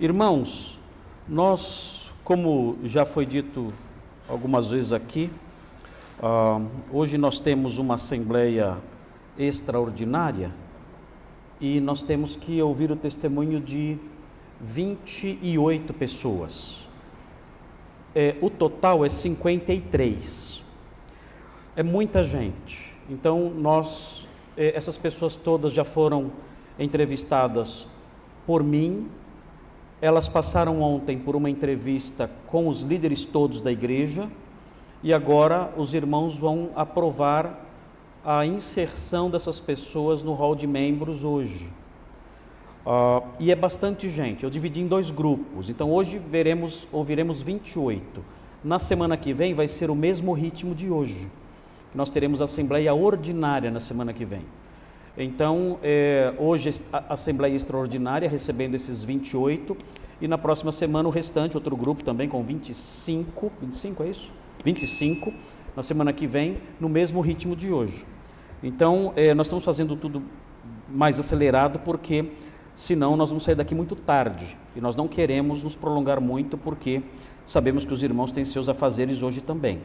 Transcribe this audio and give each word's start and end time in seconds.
Irmãos, 0.00 0.78
nós, 1.28 2.08
como 2.22 2.78
já 2.84 3.04
foi 3.04 3.26
dito 3.26 3.72
algumas 4.28 4.70
vezes 4.70 4.92
aqui, 4.92 5.28
uh, 6.20 6.64
hoje 6.92 7.18
nós 7.18 7.40
temos 7.40 7.78
uma 7.78 7.96
assembleia 7.96 8.78
extraordinária 9.36 10.52
e 11.60 11.80
nós 11.80 12.04
temos 12.04 12.36
que 12.36 12.62
ouvir 12.62 12.92
o 12.92 12.96
testemunho 12.96 13.58
de 13.60 13.98
28 14.60 15.92
pessoas. 15.94 16.86
É, 18.14 18.36
o 18.40 18.48
total 18.48 19.04
é 19.04 19.08
53. 19.08 20.62
É 21.74 21.82
muita 21.82 22.22
gente. 22.22 22.94
Então, 23.10 23.50
nós, 23.50 24.28
é, 24.56 24.76
essas 24.76 24.96
pessoas 24.96 25.34
todas 25.34 25.72
já 25.72 25.82
foram 25.82 26.30
entrevistadas 26.78 27.88
por 28.46 28.62
mim 28.62 29.10
elas 30.00 30.28
passaram 30.28 30.80
ontem 30.80 31.18
por 31.18 31.34
uma 31.34 31.50
entrevista 31.50 32.30
com 32.46 32.68
os 32.68 32.82
líderes 32.82 33.24
todos 33.24 33.60
da 33.60 33.72
igreja 33.72 34.28
e 35.02 35.12
agora 35.12 35.72
os 35.76 35.94
irmãos 35.94 36.36
vão 36.36 36.70
aprovar 36.76 37.66
a 38.24 38.44
inserção 38.44 39.30
dessas 39.30 39.58
pessoas 39.58 40.22
no 40.22 40.34
hall 40.34 40.54
de 40.54 40.66
membros 40.66 41.24
hoje. 41.24 41.68
Uh, 42.86 43.26
e 43.38 43.50
é 43.50 43.56
bastante 43.56 44.08
gente, 44.08 44.44
eu 44.44 44.50
dividi 44.50 44.80
em 44.80 44.86
dois 44.86 45.10
grupos, 45.10 45.68
então 45.68 45.92
hoje 45.92 46.18
veremos, 46.18 46.88
ouviremos 46.92 47.42
28. 47.42 48.24
Na 48.62 48.78
semana 48.78 49.16
que 49.16 49.32
vem 49.32 49.52
vai 49.54 49.68
ser 49.68 49.90
o 49.90 49.94
mesmo 49.94 50.32
ritmo 50.32 50.74
de 50.74 50.90
hoje, 50.90 51.28
nós 51.94 52.10
teremos 52.10 52.40
assembleia 52.40 52.94
ordinária 52.94 53.70
na 53.70 53.80
semana 53.80 54.12
que 54.12 54.24
vem. 54.24 54.42
Então, 55.20 55.80
é, 55.82 56.32
hoje 56.38 56.80
a 56.92 57.14
Assembleia 57.14 57.52
Extraordinária 57.52 58.28
recebendo 58.28 58.76
esses 58.76 59.02
28 59.02 59.76
e 60.20 60.28
na 60.28 60.38
próxima 60.38 60.70
semana 60.70 61.08
o 61.08 61.10
restante, 61.10 61.56
outro 61.56 61.76
grupo 61.76 62.04
também 62.04 62.28
com 62.28 62.40
25, 62.44 63.50
25 63.60 64.02
é 64.04 64.08
isso? 64.10 64.32
25, 64.64 65.34
na 65.74 65.82
semana 65.82 66.12
que 66.12 66.24
vem, 66.24 66.58
no 66.78 66.88
mesmo 66.88 67.20
ritmo 67.20 67.56
de 67.56 67.72
hoje. 67.72 68.06
Então, 68.62 69.12
é, 69.16 69.34
nós 69.34 69.48
estamos 69.48 69.64
fazendo 69.64 69.96
tudo 69.96 70.22
mais 70.88 71.18
acelerado 71.18 71.80
porque 71.80 72.30
senão 72.72 73.16
nós 73.16 73.28
vamos 73.28 73.42
sair 73.42 73.56
daqui 73.56 73.74
muito 73.74 73.96
tarde 73.96 74.56
e 74.76 74.80
nós 74.80 74.94
não 74.94 75.08
queremos 75.08 75.64
nos 75.64 75.74
prolongar 75.74 76.20
muito 76.20 76.56
porque 76.56 77.02
sabemos 77.44 77.84
que 77.84 77.92
os 77.92 78.04
irmãos 78.04 78.30
têm 78.30 78.44
seus 78.44 78.68
afazeres 78.68 79.20
hoje 79.20 79.40
também. 79.40 79.80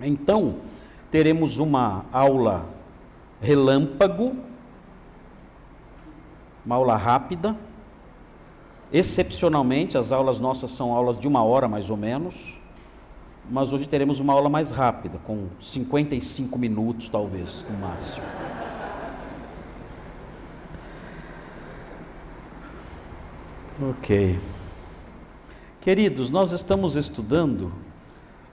Então, 0.00 0.58
teremos 1.10 1.58
uma 1.58 2.04
aula 2.12 2.83
relâmpago, 3.44 4.34
uma 6.64 6.76
aula 6.76 6.96
rápida. 6.96 7.54
Excepcionalmente, 8.92 9.98
as 9.98 10.10
aulas 10.10 10.40
nossas 10.40 10.70
são 10.70 10.94
aulas 10.94 11.18
de 11.18 11.28
uma 11.28 11.44
hora 11.44 11.68
mais 11.68 11.90
ou 11.90 11.96
menos, 11.96 12.58
mas 13.50 13.72
hoje 13.72 13.86
teremos 13.86 14.18
uma 14.18 14.32
aula 14.32 14.48
mais 14.48 14.70
rápida, 14.70 15.18
com 15.26 15.48
55 15.60 16.58
minutos 16.58 17.08
talvez, 17.08 17.64
no 17.70 17.78
máximo. 17.78 18.24
Ok. 23.90 24.38
Queridos, 25.80 26.30
nós 26.30 26.52
estamos 26.52 26.96
estudando 26.96 27.72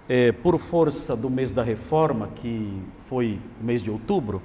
é, 0.09 0.31
por 0.31 0.57
força 0.57 1.15
do 1.15 1.29
mês 1.29 1.53
da 1.53 1.63
reforma, 1.63 2.27
que 2.35 2.81
foi 3.05 3.39
o 3.61 3.63
mês 3.63 3.81
de 3.83 3.91
outubro, 3.91 4.41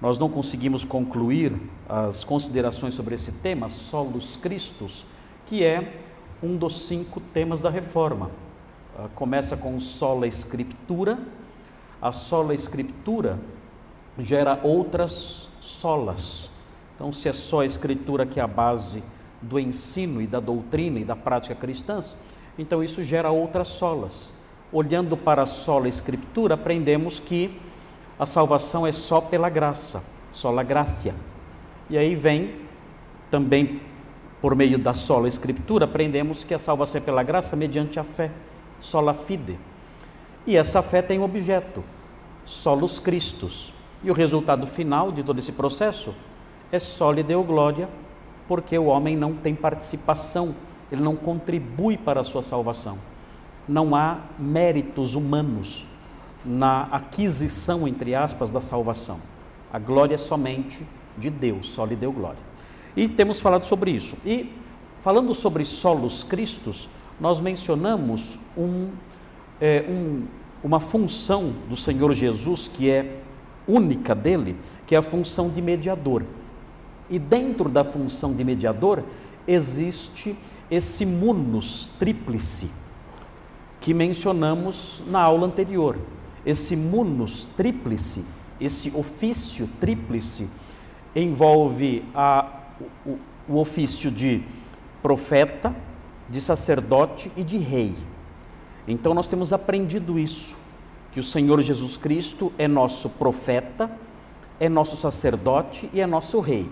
nós 0.00 0.18
não 0.18 0.28
conseguimos 0.28 0.84
concluir 0.84 1.52
as 1.88 2.24
considerações 2.24 2.94
sobre 2.94 3.14
esse 3.14 3.32
tema, 3.32 3.68
Solos 3.68 4.36
Cristos, 4.36 5.04
que 5.46 5.64
é 5.64 6.00
um 6.42 6.56
dos 6.56 6.86
cinco 6.86 7.20
temas 7.20 7.60
da 7.60 7.70
reforma. 7.70 8.30
Ah, 8.98 9.08
começa 9.14 9.56
com 9.56 9.78
sola 9.80 10.26
escritura, 10.26 11.18
a 12.00 12.12
sola 12.12 12.54
escritura 12.54 13.38
gera 14.18 14.60
outras 14.62 15.48
solas. 15.60 16.50
Então, 16.94 17.12
se 17.12 17.28
é 17.28 17.32
só 17.32 17.60
a 17.60 17.66
escritura 17.66 18.26
que 18.26 18.38
é 18.38 18.42
a 18.42 18.46
base 18.46 19.02
do 19.40 19.58
ensino 19.58 20.20
e 20.20 20.26
da 20.26 20.40
doutrina 20.40 20.98
e 20.98 21.04
da 21.04 21.16
prática 21.16 21.54
cristãs, 21.54 22.14
então 22.58 22.82
isso 22.82 23.02
gera 23.02 23.30
outras 23.30 23.68
solas 23.68 24.34
olhando 24.72 25.16
para 25.16 25.42
a 25.42 25.46
sola 25.46 25.88
escritura, 25.88 26.54
aprendemos 26.54 27.20
que 27.20 27.58
a 28.18 28.26
salvação 28.26 28.86
é 28.86 28.92
só 28.92 29.20
pela 29.20 29.48
graça, 29.48 30.02
sola 30.30 30.62
gracia. 30.62 31.14
E 31.88 31.96
aí 31.96 32.14
vem 32.14 32.54
também 33.30 33.80
por 34.40 34.54
meio 34.54 34.78
da 34.78 34.94
sola 34.94 35.28
escritura, 35.28 35.84
aprendemos 35.84 36.44
que 36.44 36.54
a 36.54 36.58
salvação 36.58 37.00
é 37.00 37.04
pela 37.04 37.22
graça 37.22 37.56
mediante 37.56 37.98
a 37.98 38.04
fé, 38.04 38.30
sola 38.80 39.14
fide. 39.14 39.58
E 40.46 40.56
essa 40.56 40.82
fé 40.82 41.02
tem 41.02 41.18
um 41.18 41.24
objeto, 41.24 41.82
solos 42.44 42.98
Cristos. 42.98 43.72
E 44.02 44.10
o 44.10 44.14
resultado 44.14 44.66
final 44.66 45.10
de 45.10 45.22
todo 45.22 45.38
esse 45.38 45.52
processo 45.52 46.14
é 46.70 46.78
soli 46.78 47.22
deu 47.22 47.42
glória, 47.42 47.88
porque 48.46 48.78
o 48.78 48.86
homem 48.86 49.16
não 49.16 49.34
tem 49.34 49.54
participação, 49.54 50.54
ele 50.92 51.02
não 51.02 51.16
contribui 51.16 51.96
para 51.96 52.20
a 52.20 52.24
sua 52.24 52.42
salvação 52.42 52.98
não 53.68 53.94
há 53.94 54.18
méritos 54.38 55.14
humanos 55.14 55.86
na 56.44 56.82
aquisição, 56.92 57.86
entre 57.86 58.14
aspas, 58.14 58.50
da 58.50 58.60
salvação. 58.60 59.18
A 59.72 59.78
glória 59.78 60.14
é 60.14 60.18
somente 60.18 60.86
de 61.18 61.30
Deus, 61.30 61.68
só 61.70 61.84
lhe 61.84 61.96
deu 61.96 62.12
glória. 62.12 62.38
E 62.96 63.08
temos 63.08 63.40
falado 63.40 63.64
sobre 63.64 63.90
isso. 63.90 64.16
E 64.24 64.52
falando 65.00 65.34
sobre 65.34 65.64
solos 65.64 66.24
Cristos, 66.24 66.88
nós 67.20 67.40
mencionamos 67.40 68.38
um, 68.56 68.90
é, 69.60 69.84
um, 69.88 70.24
uma 70.62 70.80
função 70.80 71.52
do 71.68 71.76
Senhor 71.76 72.12
Jesus 72.12 72.68
que 72.68 72.90
é 72.90 73.20
única 73.66 74.14
dele, 74.14 74.56
que 74.86 74.94
é 74.94 74.98
a 74.98 75.02
função 75.02 75.48
de 75.48 75.60
mediador. 75.60 76.24
E 77.08 77.18
dentro 77.18 77.68
da 77.68 77.84
função 77.84 78.34
de 78.34 78.44
mediador 78.44 79.02
existe 79.46 80.36
esse 80.70 81.06
munus 81.06 81.90
tríplice, 81.98 82.70
que 83.80 83.94
mencionamos 83.94 85.02
na 85.06 85.20
aula 85.20 85.46
anterior. 85.46 85.96
Esse 86.46 86.76
munus 86.76 87.48
tríplice, 87.56 88.24
esse 88.60 88.92
ofício 88.96 89.68
tríplice, 89.80 90.48
envolve 91.14 92.04
a, 92.14 92.48
o, 93.04 93.18
o 93.48 93.58
ofício 93.58 94.10
de 94.10 94.42
profeta, 95.02 95.74
de 96.30 96.40
sacerdote 96.40 97.30
e 97.36 97.42
de 97.42 97.58
rei. 97.58 97.94
Então 98.86 99.12
nós 99.12 99.26
temos 99.26 99.52
aprendido 99.52 100.18
isso, 100.18 100.56
que 101.12 101.18
o 101.18 101.24
Senhor 101.24 101.60
Jesus 101.60 101.96
Cristo 101.96 102.52
é 102.56 102.68
nosso 102.68 103.10
profeta, 103.10 103.90
é 104.60 104.68
nosso 104.68 104.96
sacerdote 104.96 105.90
e 105.92 106.00
é 106.00 106.06
nosso 106.06 106.38
rei. 106.38 106.70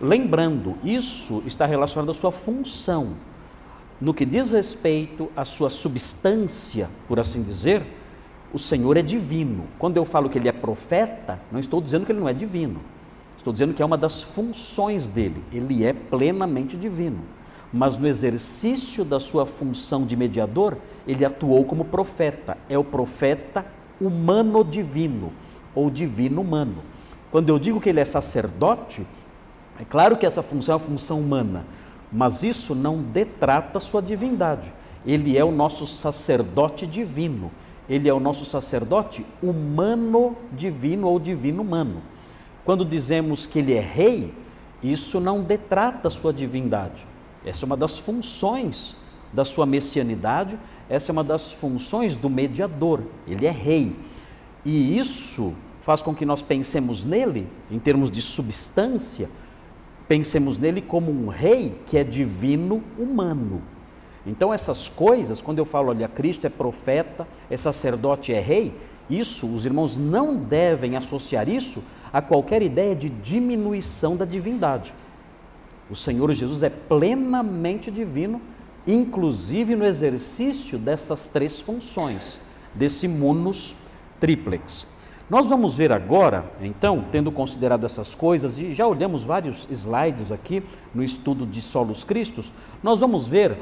Lembrando, 0.00 0.76
isso 0.84 1.42
está 1.44 1.66
relacionado 1.66 2.10
à 2.10 2.14
sua 2.14 2.30
função 2.30 3.16
no 4.00 4.14
que 4.14 4.24
diz 4.24 4.50
respeito 4.50 5.30
à 5.36 5.44
sua 5.44 5.68
substância, 5.68 6.88
por 7.06 7.20
assim 7.20 7.42
dizer, 7.42 7.84
o 8.52 8.58
Senhor 8.58 8.96
é 8.96 9.02
divino. 9.02 9.64
Quando 9.78 9.96
eu 9.96 10.04
falo 10.04 10.28
que 10.28 10.38
ele 10.38 10.48
é 10.48 10.52
profeta, 10.52 11.40
não 11.50 11.60
estou 11.60 11.80
dizendo 11.80 12.04
que 12.04 12.12
ele 12.12 12.20
não 12.20 12.28
é 12.28 12.32
divino. 12.32 12.80
Estou 13.36 13.52
dizendo 13.52 13.72
que 13.72 13.82
é 13.82 13.84
uma 13.84 13.96
das 13.96 14.22
funções 14.22 15.08
dele. 15.08 15.42
Ele 15.52 15.84
é 15.84 15.92
plenamente 15.92 16.76
divino. 16.76 17.20
Mas 17.72 17.96
no 17.96 18.06
exercício 18.06 19.04
da 19.04 19.20
sua 19.20 19.46
função 19.46 20.04
de 20.04 20.16
mediador, 20.16 20.76
ele 21.06 21.24
atuou 21.24 21.64
como 21.64 21.84
profeta. 21.84 22.58
É 22.68 22.76
o 22.76 22.84
profeta 22.84 23.64
humano-divino, 24.00 25.32
ou 25.74 25.90
divino-humano. 25.90 26.82
Quando 27.30 27.48
eu 27.48 27.58
digo 27.58 27.80
que 27.80 27.88
ele 27.88 28.00
é 28.00 28.04
sacerdote, 28.04 29.06
é 29.78 29.84
claro 29.84 30.16
que 30.16 30.26
essa 30.26 30.42
função 30.42 30.74
é 30.74 30.76
uma 30.76 30.84
função 30.84 31.20
humana, 31.20 31.64
mas 32.12 32.42
isso 32.42 32.74
não 32.74 33.00
detrata 33.00 33.78
sua 33.78 34.02
divindade. 34.02 34.72
Ele 35.06 35.38
é 35.38 35.44
o 35.44 35.52
nosso 35.52 35.86
sacerdote 35.86 36.86
divino. 36.86 37.50
Ele 37.90 38.08
é 38.08 38.14
o 38.14 38.20
nosso 38.20 38.46
sacerdote 38.46 39.26
humano 39.42 40.34
divino 40.52 41.08
ou 41.08 41.20
divino 41.20 41.60
humano. 41.60 42.00
Quando 42.64 42.84
dizemos 42.84 43.44
que 43.44 43.58
ele 43.58 43.74
é 43.74 43.80
rei, 43.80 44.32
isso 44.82 45.20
não 45.20 45.42
detrata 45.42 46.08
sua 46.08 46.32
divindade. 46.32 47.06
Essa 47.44 47.64
é 47.64 47.66
uma 47.66 47.76
das 47.76 47.98
funções 47.98 48.96
da 49.32 49.44
sua 49.44 49.66
messianidade, 49.66 50.58
essa 50.88 51.10
é 51.10 51.12
uma 51.12 51.24
das 51.24 51.52
funções 51.52 52.16
do 52.16 52.30
mediador. 52.30 53.02
Ele 53.26 53.46
é 53.46 53.50
rei. 53.50 53.94
E 54.64 54.96
isso 54.96 55.54
faz 55.82 56.00
com 56.00 56.14
que 56.14 56.24
nós 56.24 56.40
pensemos 56.40 57.04
nele, 57.04 57.46
em 57.70 57.78
termos 57.78 58.10
de 58.10 58.22
substância, 58.22 59.28
Pensemos 60.10 60.58
nele 60.58 60.82
como 60.82 61.12
um 61.12 61.28
rei 61.28 61.80
que 61.86 61.96
é 61.96 62.02
divino 62.02 62.82
humano. 62.98 63.62
Então, 64.30 64.54
essas 64.54 64.88
coisas, 64.88 65.42
quando 65.42 65.58
eu 65.58 65.64
falo, 65.64 65.88
olha, 65.88 66.06
Cristo 66.06 66.46
é 66.46 66.50
profeta, 66.50 67.26
é 67.50 67.56
sacerdote, 67.56 68.32
é 68.32 68.38
rei, 68.38 68.72
isso, 69.10 69.52
os 69.52 69.66
irmãos 69.66 69.96
não 69.98 70.36
devem 70.36 70.96
associar 70.96 71.48
isso 71.48 71.82
a 72.12 72.22
qualquer 72.22 72.62
ideia 72.62 72.94
de 72.94 73.10
diminuição 73.10 74.16
da 74.16 74.24
divindade. 74.24 74.94
O 75.90 75.96
Senhor 75.96 76.32
Jesus 76.32 76.62
é 76.62 76.70
plenamente 76.70 77.90
divino, 77.90 78.40
inclusive 78.86 79.74
no 79.74 79.84
exercício 79.84 80.78
dessas 80.78 81.26
três 81.26 81.60
funções, 81.60 82.40
desse 82.72 83.08
munus 83.08 83.74
triplex. 84.20 84.86
Nós 85.28 85.48
vamos 85.48 85.74
ver 85.74 85.90
agora, 85.90 86.48
então, 86.60 87.04
tendo 87.10 87.32
considerado 87.32 87.84
essas 87.84 88.14
coisas, 88.14 88.60
e 88.60 88.72
já 88.72 88.86
olhamos 88.86 89.24
vários 89.24 89.66
slides 89.68 90.30
aqui 90.30 90.62
no 90.94 91.02
estudo 91.02 91.44
de 91.44 91.60
Solos 91.60 92.04
Cristos, 92.04 92.52
nós 92.80 93.00
vamos 93.00 93.26
ver 93.26 93.58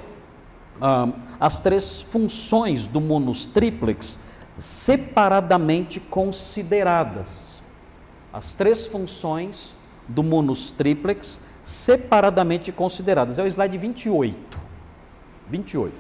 ah, 0.81 1.09
as 1.41 1.61
três 1.61 2.01
funções 2.01 2.87
do 2.87 3.01
munus 3.01 3.47
triplex 3.47 4.21
separadamente 4.55 6.01
consideradas. 6.01 7.61
As 8.33 8.53
três 8.53 8.87
funções 8.87 9.75
do 10.07 10.23
munus 10.23 10.71
triplex 10.71 11.41
separadamente 11.63 12.73
consideradas. 12.73 13.39
É 13.39 13.43
o 13.43 13.47
slide 13.47 13.77
28. 13.79 14.59
28. 15.49 15.95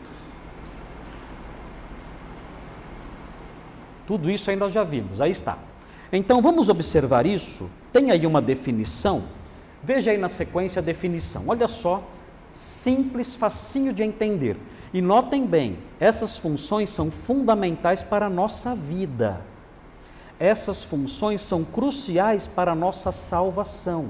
Tudo 4.07 4.31
isso 4.31 4.51
aí 4.51 4.57
nós 4.57 4.73
já 4.73 4.83
vimos, 4.83 5.21
aí 5.21 5.31
está. 5.31 5.59
Então 6.11 6.41
vamos 6.41 6.71
observar 6.71 7.27
isso. 7.27 7.69
Tem 7.93 8.11
aí 8.11 8.27
uma 8.27 8.41
definição. 8.41 9.25
Veja 9.83 10.11
aí 10.11 10.19
na 10.19 10.31
sequência 10.31 10.81
a 10.81 10.83
definição. 10.83 11.45
Olha 11.47 11.69
só, 11.69 12.03
simples, 12.53 13.35
facinho 13.35 13.93
de 13.93 14.03
entender. 14.03 14.57
E 14.93 15.03
notem 15.03 15.47
bem, 15.47 15.79
essas 16.01 16.37
funções 16.37 16.91
são 16.91 17.11
fundamentais 17.11 18.03
para 18.03 18.27
a 18.27 18.31
nossa 18.31 18.75
vida. 18.75 19.41
Essas 20.41 20.83
funções 20.83 21.43
são 21.43 21.65
cruciais 21.65 22.47
para 22.47 22.73
a 22.73 22.75
nossa 22.75 23.13
salvação. 23.13 24.09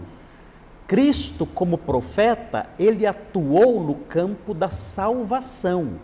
Cristo, 0.87 1.45
como 1.45 1.77
profeta, 1.77 2.67
ele 2.79 3.07
atuou 3.07 3.83
no 3.83 3.95
campo 3.95 4.55
da 4.55 4.71
salvação. 4.71 5.99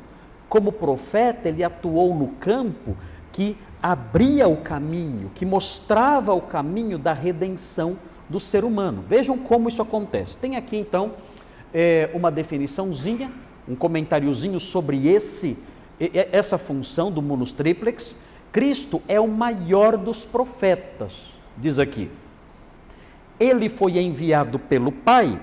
Como 0.48 0.72
profeta, 0.72 1.48
ele 1.48 1.62
atuou 1.62 2.14
no 2.14 2.28
campo 2.28 2.96
que 3.32 3.56
abria 3.82 4.48
o 4.48 4.58
caminho, 4.58 5.30
que 5.34 5.44
mostrava 5.44 6.32
o 6.32 6.40
caminho 6.40 6.98
da 6.98 7.12
redenção 7.12 7.98
do 8.28 8.40
ser 8.40 8.64
humano. 8.64 9.04
Vejam 9.08 9.38
como 9.38 9.68
isso 9.68 9.82
acontece. 9.82 10.38
Tem 10.38 10.56
aqui 10.56 10.76
então 10.76 11.12
é, 11.74 12.08
uma 12.14 12.30
definiçãozinha, 12.30 13.30
um 13.68 13.74
comentáriozinho 13.74 14.60
sobre 14.60 15.08
esse, 15.08 15.58
essa 16.32 16.56
função 16.56 17.10
do 17.10 17.20
munus 17.20 17.52
triplex. 17.52 18.20
Cristo 18.52 19.02
é 19.08 19.18
o 19.18 19.26
maior 19.26 19.96
dos 19.96 20.24
profetas, 20.24 21.34
diz 21.58 21.78
aqui. 21.78 22.08
Ele 23.40 23.68
foi 23.68 23.98
enviado 23.98 24.58
pelo 24.58 24.92
Pai 24.92 25.40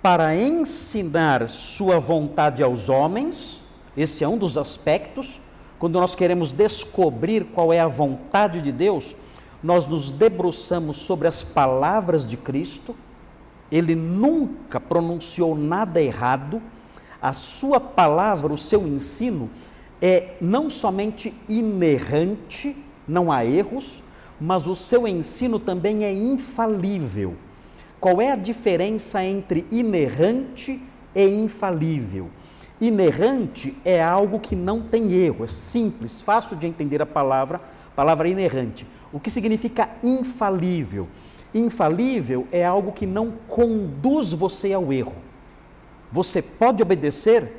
para 0.00 0.34
ensinar 0.34 1.48
sua 1.48 2.00
vontade 2.00 2.62
aos 2.62 2.88
homens, 2.88 3.62
esse 3.96 4.24
é 4.24 4.28
um 4.28 4.38
dos 4.38 4.56
aspectos 4.56 5.40
quando 5.82 5.98
nós 5.98 6.14
queremos 6.14 6.52
descobrir 6.52 7.44
qual 7.46 7.72
é 7.72 7.80
a 7.80 7.88
vontade 7.88 8.62
de 8.62 8.70
Deus, 8.70 9.16
nós 9.60 9.84
nos 9.84 10.12
debruçamos 10.12 10.98
sobre 10.98 11.26
as 11.26 11.42
palavras 11.42 12.24
de 12.24 12.36
Cristo, 12.36 12.94
ele 13.72 13.94
nunca 13.94 14.78
pronunciou 14.78 15.56
nada 15.56 16.00
errado, 16.00 16.60
a 17.20 17.32
sua 17.32 17.80
palavra, 17.80 18.52
o 18.52 18.58
seu 18.58 18.86
ensino 18.86 19.48
é 20.00 20.34
não 20.40 20.68
somente 20.68 21.32
inerrante, 21.48 22.76
não 23.08 23.32
há 23.32 23.46
erros, 23.46 24.02
mas 24.38 24.66
o 24.66 24.76
seu 24.76 25.08
ensino 25.08 25.58
também 25.58 26.04
é 26.04 26.12
infalível. 26.12 27.34
Qual 27.98 28.20
é 28.20 28.32
a 28.32 28.36
diferença 28.36 29.24
entre 29.24 29.66
inerrante 29.70 30.82
e 31.14 31.24
infalível? 31.24 32.28
Inerrante 32.80 33.76
é 33.84 34.02
algo 34.02 34.40
que 34.40 34.56
não 34.56 34.82
tem 34.82 35.12
erro, 35.12 35.44
é 35.44 35.48
simples, 35.48 36.20
fácil 36.20 36.56
de 36.56 36.66
entender 36.66 37.00
a 37.00 37.06
palavra, 37.06 37.60
palavra 37.94 38.28
inerrante. 38.28 38.84
O 39.12 39.20
que 39.20 39.30
significa 39.30 39.88
infalível? 40.02 41.06
Infalível 41.54 42.46
é 42.50 42.64
algo 42.64 42.92
que 42.92 43.06
não 43.06 43.32
conduz 43.48 44.32
você 44.32 44.72
ao 44.72 44.92
erro. 44.92 45.14
Você 46.10 46.40
pode 46.40 46.82
obedecer 46.82 47.52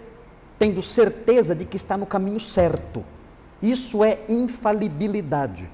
tendo 0.57 0.81
certeza 0.81 1.55
de 1.55 1.65
que 1.65 1.75
está 1.75 1.97
no 1.97 2.05
caminho 2.05 2.39
certo. 2.39 3.03
Isso 3.61 4.03
é 4.03 4.19
infalibilidade. 4.27 5.69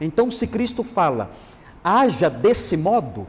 Então, 0.00 0.30
se 0.30 0.46
Cristo 0.46 0.82
fala, 0.82 1.30
haja 1.82 2.28
desse 2.28 2.76
modo, 2.76 3.26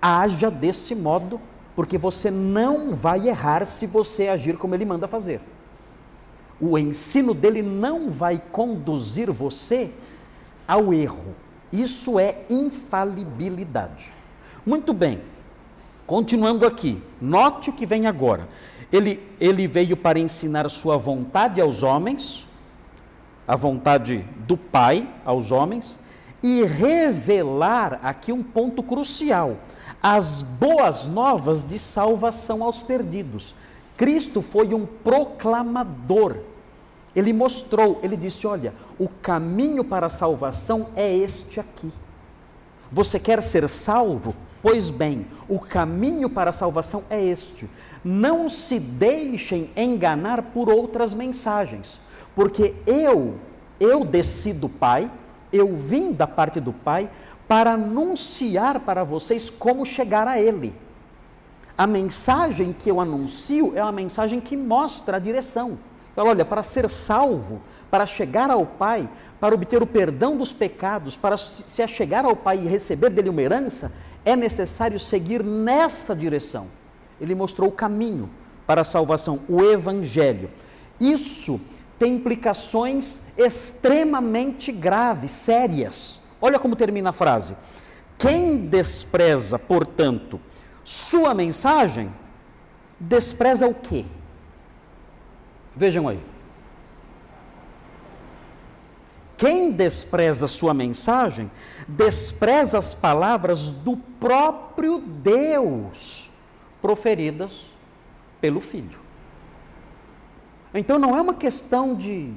haja 0.00 0.50
desse 0.50 0.94
modo 0.94 1.40
porque 1.74 1.96
você 1.96 2.30
não 2.30 2.94
vai 2.94 3.28
errar 3.28 3.64
se 3.64 3.86
você 3.86 4.28
agir 4.28 4.56
como 4.56 4.74
ele 4.74 4.84
manda 4.84 5.08
fazer. 5.08 5.40
O 6.60 6.78
ensino 6.78 7.34
dele 7.34 7.62
não 7.62 8.10
vai 8.10 8.40
conduzir 8.52 9.30
você 9.30 9.90
ao 10.68 10.92
erro. 10.92 11.34
Isso 11.72 12.18
é 12.18 12.44
infalibilidade. 12.50 14.12
Muito 14.64 14.92
bem, 14.92 15.20
continuando 16.06 16.66
aqui, 16.66 17.02
note 17.20 17.70
o 17.70 17.72
que 17.72 17.86
vem 17.86 18.06
agora. 18.06 18.48
Ele, 18.92 19.26
ele 19.40 19.66
veio 19.66 19.96
para 19.96 20.18
ensinar 20.18 20.68
sua 20.68 20.96
vontade 20.98 21.60
aos 21.60 21.82
homens, 21.82 22.46
a 23.48 23.56
vontade 23.56 24.24
do 24.46 24.56
Pai 24.56 25.08
aos 25.24 25.50
homens, 25.50 25.98
e 26.42 26.64
revelar 26.64 28.00
aqui 28.02 28.32
um 28.32 28.42
ponto 28.42 28.82
crucial 28.82 29.56
as 30.02 30.42
boas 30.42 31.06
novas 31.06 31.64
de 31.64 31.78
salvação 31.78 32.64
aos 32.64 32.82
perdidos. 32.82 33.54
Cristo 33.96 34.42
foi 34.42 34.74
um 34.74 34.84
proclamador. 34.84 36.38
Ele 37.14 37.32
mostrou, 37.32 38.00
ele 38.02 38.16
disse: 38.16 38.46
Olha, 38.46 38.72
o 38.98 39.08
caminho 39.08 39.84
para 39.84 40.06
a 40.06 40.10
salvação 40.10 40.88
é 40.96 41.14
este 41.14 41.60
aqui. 41.60 41.92
Você 42.90 43.18
quer 43.18 43.42
ser 43.42 43.68
salvo? 43.68 44.34
Pois 44.62 44.90
bem, 44.90 45.26
o 45.48 45.58
caminho 45.58 46.30
para 46.30 46.50
a 46.50 46.52
salvação 46.52 47.02
é 47.10 47.22
este. 47.22 47.68
Não 48.04 48.48
se 48.48 48.78
deixem 48.78 49.70
enganar 49.76 50.40
por 50.40 50.68
outras 50.68 51.12
mensagens, 51.12 52.00
porque 52.34 52.74
eu, 52.86 53.34
eu 53.80 54.04
desci 54.04 54.52
do 54.52 54.68
Pai, 54.68 55.10
eu 55.52 55.74
vim 55.74 56.12
da 56.12 56.26
parte 56.26 56.60
do 56.60 56.72
Pai 56.72 57.10
para 57.48 57.72
anunciar 57.72 58.80
para 58.80 59.02
vocês 59.02 59.50
como 59.50 59.84
chegar 59.84 60.28
a 60.28 60.40
Ele. 60.40 60.74
A 61.76 61.86
mensagem 61.86 62.72
que 62.72 62.90
eu 62.90 63.00
anuncio 63.00 63.72
é 63.74 63.82
uma 63.82 63.90
mensagem 63.90 64.40
que 64.40 64.56
mostra 64.56 65.16
a 65.16 65.20
direção. 65.20 65.78
Olha, 66.16 66.44
para 66.44 66.62
ser 66.62 66.88
salvo, 66.90 67.60
para 67.90 68.04
chegar 68.04 68.50
ao 68.50 68.66
Pai, 68.66 69.08
para 69.40 69.54
obter 69.54 69.82
o 69.82 69.86
perdão 69.86 70.36
dos 70.36 70.52
pecados, 70.52 71.16
para 71.16 71.36
se 71.36 71.82
achegar 71.82 72.24
ao 72.24 72.36
Pai 72.36 72.58
e 72.58 72.68
receber 72.68 73.10
dele 73.10 73.30
uma 73.30 73.40
herança, 73.40 73.92
é 74.24 74.36
necessário 74.36 75.00
seguir 75.00 75.42
nessa 75.42 76.14
direção. 76.14 76.66
Ele 77.20 77.34
mostrou 77.34 77.68
o 77.68 77.72
caminho 77.72 78.28
para 78.66 78.82
a 78.82 78.84
salvação, 78.84 79.40
o 79.48 79.62
Evangelho. 79.62 80.50
Isso 81.00 81.60
tem 81.98 82.14
implicações 82.14 83.22
extremamente 83.36 84.70
graves, 84.70 85.30
sérias. 85.30 86.20
Olha 86.40 86.58
como 86.58 86.76
termina 86.76 87.10
a 87.10 87.12
frase. 87.12 87.56
Quem 88.18 88.66
despreza, 88.66 89.58
portanto, 89.58 90.40
sua 90.84 91.32
mensagem, 91.32 92.12
despreza 93.00 93.66
o 93.66 93.74
quê? 93.74 94.04
Vejam 95.74 96.08
aí. 96.08 96.20
Quem 99.36 99.72
despreza 99.72 100.46
sua 100.46 100.72
mensagem, 100.72 101.50
despreza 101.88 102.78
as 102.78 102.94
palavras 102.94 103.70
do 103.70 103.96
próprio 103.96 104.98
Deus 105.00 106.30
proferidas 106.80 107.72
pelo 108.40 108.60
Filho. 108.60 109.00
Então 110.72 110.98
não 110.98 111.16
é 111.16 111.20
uma 111.20 111.34
questão 111.34 111.94
de 111.94 112.32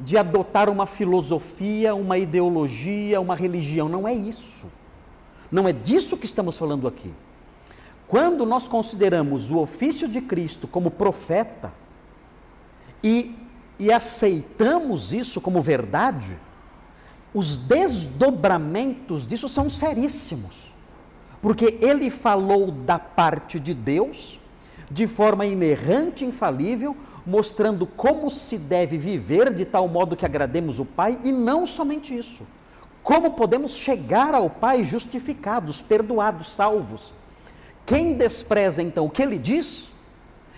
de 0.00 0.16
adotar 0.16 0.70
uma 0.70 0.86
filosofia, 0.86 1.94
uma 1.94 2.16
ideologia, 2.16 3.20
uma 3.20 3.34
religião. 3.34 3.88
Não 3.88 4.08
é 4.08 4.14
isso. 4.14 4.66
Não 5.52 5.68
é 5.68 5.72
disso 5.72 6.16
que 6.16 6.24
estamos 6.24 6.56
falando 6.56 6.88
aqui. 6.88 7.12
Quando 8.08 8.46
nós 8.46 8.66
consideramos 8.66 9.50
o 9.50 9.58
ofício 9.58 10.08
de 10.08 10.20
Cristo 10.20 10.66
como 10.66 10.90
profeta 10.90 11.72
e, 13.02 13.34
e 13.78 13.92
aceitamos 13.92 15.12
isso 15.12 15.40
como 15.40 15.62
verdade, 15.62 16.36
os 17.32 17.56
desdobramentos 17.56 19.26
disso 19.26 19.48
são 19.48 19.70
seríssimos. 19.70 20.74
Porque 21.40 21.78
ele 21.80 22.10
falou 22.10 22.70
da 22.70 22.98
parte 22.98 23.58
de 23.58 23.72
Deus, 23.72 24.38
de 24.90 25.06
forma 25.06 25.46
inerrante 25.46 26.24
infalível, 26.24 26.96
mostrando 27.24 27.86
como 27.86 28.28
se 28.28 28.58
deve 28.58 28.98
viver 28.98 29.52
de 29.54 29.64
tal 29.64 29.86
modo 29.88 30.16
que 30.16 30.26
agrademos 30.26 30.78
o 30.78 30.84
Pai, 30.84 31.18
e 31.22 31.32
não 31.32 31.66
somente 31.66 32.16
isso. 32.16 32.44
Como 33.02 33.32
podemos 33.32 33.76
chegar 33.76 34.34
ao 34.34 34.50
Pai 34.50 34.84
justificados, 34.84 35.80
perdoados, 35.80 36.50
salvos. 36.50 37.12
Quem 37.86 38.14
despreza 38.14 38.82
então 38.82 39.06
o 39.06 39.10
que 39.10 39.22
ele 39.22 39.38
diz, 39.38 39.89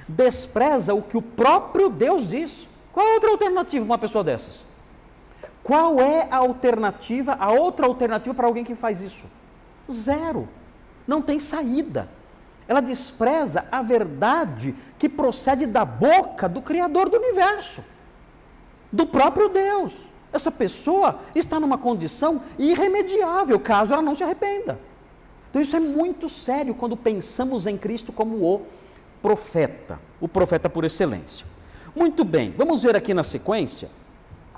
despreza 0.08 0.94
o 0.94 1.02
que 1.02 1.16
o 1.16 1.22
próprio 1.22 1.88
Deus 1.88 2.28
diz. 2.28 2.66
Qual 2.92 3.06
é 3.06 3.14
outra 3.14 3.30
alternativa 3.30 3.84
para 3.84 3.92
uma 3.92 3.98
pessoa 3.98 4.22
dessas? 4.22 4.62
Qual 5.62 6.00
é 6.00 6.28
a 6.30 6.38
alternativa, 6.38 7.36
a 7.38 7.52
outra 7.52 7.86
alternativa 7.86 8.34
para 8.34 8.46
alguém 8.46 8.64
que 8.64 8.74
faz 8.74 9.00
isso? 9.00 9.26
Zero. 9.90 10.48
Não 11.06 11.22
tem 11.22 11.38
saída. 11.38 12.08
Ela 12.66 12.80
despreza 12.80 13.66
a 13.70 13.82
verdade 13.82 14.74
que 14.98 15.08
procede 15.08 15.66
da 15.66 15.84
boca 15.84 16.48
do 16.48 16.62
Criador 16.62 17.08
do 17.08 17.16
universo, 17.16 17.82
do 18.90 19.06
próprio 19.06 19.48
Deus. 19.48 19.94
Essa 20.32 20.50
pessoa 20.50 21.20
está 21.34 21.60
numa 21.60 21.76
condição 21.76 22.40
irremediável, 22.58 23.58
caso 23.60 23.92
ela 23.92 24.02
não 24.02 24.14
se 24.14 24.24
arrependa. 24.24 24.78
Então, 25.50 25.60
isso 25.60 25.76
é 25.76 25.80
muito 25.80 26.28
sério 26.28 26.74
quando 26.74 26.96
pensamos 26.96 27.66
em 27.66 27.76
Cristo 27.76 28.10
como 28.10 28.36
o 28.36 28.62
profeta, 29.22 29.98
o 30.20 30.26
profeta 30.26 30.68
por 30.68 30.84
excelência. 30.84 31.46
Muito 31.94 32.24
bem, 32.24 32.52
vamos 32.56 32.82
ver 32.82 32.96
aqui 32.96 33.14
na 33.14 33.22
sequência 33.22 33.88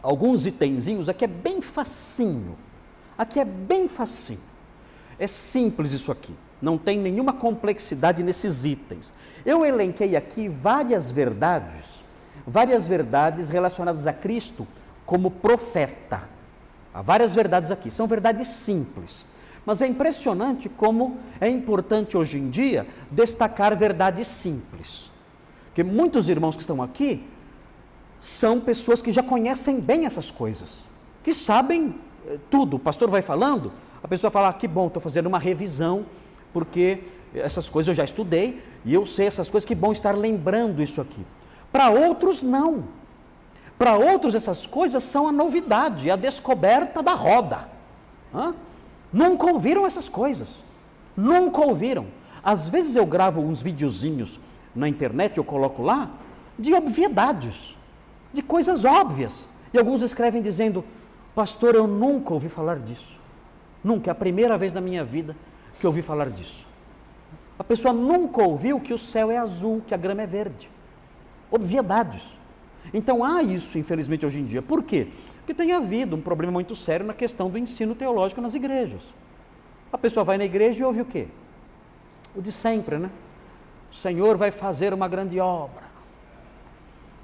alguns 0.05 0.47
itenzinhos. 0.47 1.09
Aqui 1.09 1.25
é 1.25 1.29
bem 1.29 1.63
facinho. 1.63 2.57
Aqui 3.17 3.41
é 3.41 3.45
bem 3.45 3.89
facinho. 3.89 4.41
É 5.19 5.27
simples 5.27 5.93
isso 5.93 6.13
aqui. 6.13 6.35
Não 6.61 6.77
tem 6.77 6.99
nenhuma 6.99 7.33
complexidade 7.33 8.23
nesses 8.23 8.65
itens. 8.65 9.13
Eu 9.45 9.65
elenquei 9.65 10.15
aqui 10.15 10.49
várias 10.49 11.11
verdades, 11.11 12.05
várias 12.47 12.87
verdades 12.87 13.49
relacionadas 13.51 14.07
a 14.07 14.13
Cristo 14.13 14.67
como 15.07 15.31
profeta. 15.31 16.29
Há 16.93 17.03
várias 17.03 17.35
verdades 17.35 17.71
aqui, 17.71 17.91
são 17.91 18.07
verdades 18.07 18.47
simples. 18.47 19.27
Mas 19.67 19.81
é 19.81 19.87
impressionante 19.87 20.69
como 20.69 21.17
é 21.41 21.49
importante 21.49 22.17
hoje 22.17 22.39
em 22.39 22.51
dia 22.51 22.87
destacar 23.11 23.77
verdades 23.77 24.27
simples. 24.27 25.11
Porque 25.67 25.83
muitos 25.83 26.29
irmãos 26.29 26.55
que 26.55 26.63
estão 26.63 26.83
aqui 26.83 27.27
são 28.21 28.61
pessoas 28.61 29.03
que 29.03 29.11
já 29.11 29.23
conhecem 29.23 29.81
bem 29.81 30.07
essas 30.07 30.31
coisas, 30.31 30.79
que 31.23 31.35
sabem 31.35 31.95
eh, 32.27 32.39
tudo. 32.51 32.77
O 32.77 32.79
pastor 32.79 33.11
vai 33.11 33.23
falando, 33.23 33.73
a 34.03 34.09
pessoa 34.09 34.31
fala: 34.31 34.49
ah, 34.49 34.53
que 34.53 34.69
bom, 34.69 34.87
estou 34.87 35.03
fazendo 35.03 35.27
uma 35.27 35.39
revisão, 35.39 36.07
porque 36.53 37.03
essas 37.35 37.69
coisas 37.69 37.89
eu 37.89 37.95
já 37.95 38.05
estudei 38.05 38.63
e 38.85 38.95
eu 38.95 39.05
sei 39.05 39.27
essas 39.27 39.49
coisas, 39.51 39.67
que 39.67 39.75
bom 39.75 39.93
estar 39.93 40.17
lembrando 40.17 40.83
isso 40.83 41.01
aqui. 41.01 41.25
Para 41.73 41.91
outros, 41.91 42.43
não. 42.43 42.85
Para 43.77 43.97
outros, 43.97 44.35
essas 44.35 44.67
coisas 44.67 45.03
são 45.03 45.27
a 45.27 45.33
novidade, 45.33 46.11
a 46.11 46.17
descoberta 46.17 47.03
da 47.03 47.15
roda. 47.15 47.69
Hã? 48.33 48.55
Nunca 49.15 49.47
ouviram 49.47 49.87
essas 49.87 50.09
coisas. 50.09 50.65
Nunca 51.17 51.61
ouviram. 51.61 52.09
Às 52.43 52.67
vezes 52.67 52.97
eu 52.97 53.07
gravo 53.07 53.41
uns 53.41 53.63
videozinhos 53.63 54.41
na 54.75 54.89
internet, 54.89 55.39
eu 55.39 55.45
coloco 55.45 55.83
lá, 55.83 56.11
de 56.59 56.75
obviedades, 56.75 57.77
de 58.33 58.43
coisas 58.43 58.85
óbvias. 58.85 59.47
E 59.73 59.79
alguns 59.79 60.03
escrevem 60.03 60.43
dizendo: 60.43 60.85
Pastor, 61.33 61.77
eu 61.77 61.87
nunca 61.87 62.35
ouvi 62.35 62.49
falar 62.49 62.81
disso. 62.81 63.21
Nunca, 63.85 64.11
é 64.11 64.13
a 64.13 64.17
primeira 64.17 64.59
vez 64.59 64.73
na 64.73 64.81
minha 64.81 65.05
vida 65.05 65.37
que 65.79 65.87
eu 65.87 65.91
ouvi 65.91 66.03
falar 66.03 66.29
disso. 66.29 66.67
A 67.57 67.63
pessoa 67.63 67.95
nunca 67.95 68.43
ouviu 68.43 68.81
que 68.81 68.93
o 68.93 68.99
céu 68.99 69.31
é 69.31 69.39
azul, 69.39 69.81
que 69.87 69.95
a 69.95 69.97
grama 69.97 70.23
é 70.23 70.27
verde. 70.27 70.69
Obviedades. 71.53 72.37
Então 72.93 73.25
há 73.25 73.43
isso, 73.43 73.79
infelizmente, 73.79 74.27
hoje 74.27 74.41
em 74.41 74.45
dia. 74.45 74.63
Por 74.63 74.83
quê? 74.83 75.09
Porque 75.39 75.55
tem 75.55 75.73
havido 75.73 76.17
um 76.17 76.21
problema 76.21 76.53
muito 76.53 76.77
sério 76.77 77.07
na 77.07 77.15
questão 77.15 77.51
do 77.51 77.59
ensino 77.59 77.95
teológico 77.95 78.41
nas 78.41 78.55
igrejas. 78.55 79.03
A 79.93 79.99
pessoa 79.99 80.25
vai 80.25 80.37
na 80.39 80.45
igreja 80.45 80.83
e 80.83 80.85
ouve 80.85 81.01
o 81.01 81.05
quê? 81.05 81.29
O 82.35 82.43
de 82.43 82.51
sempre, 82.51 82.99
né? 82.99 83.11
O 83.91 83.95
Senhor 83.95 84.37
vai 84.37 84.51
fazer 84.51 84.93
uma 84.93 85.07
grande 85.07 85.39
obra. 85.39 85.85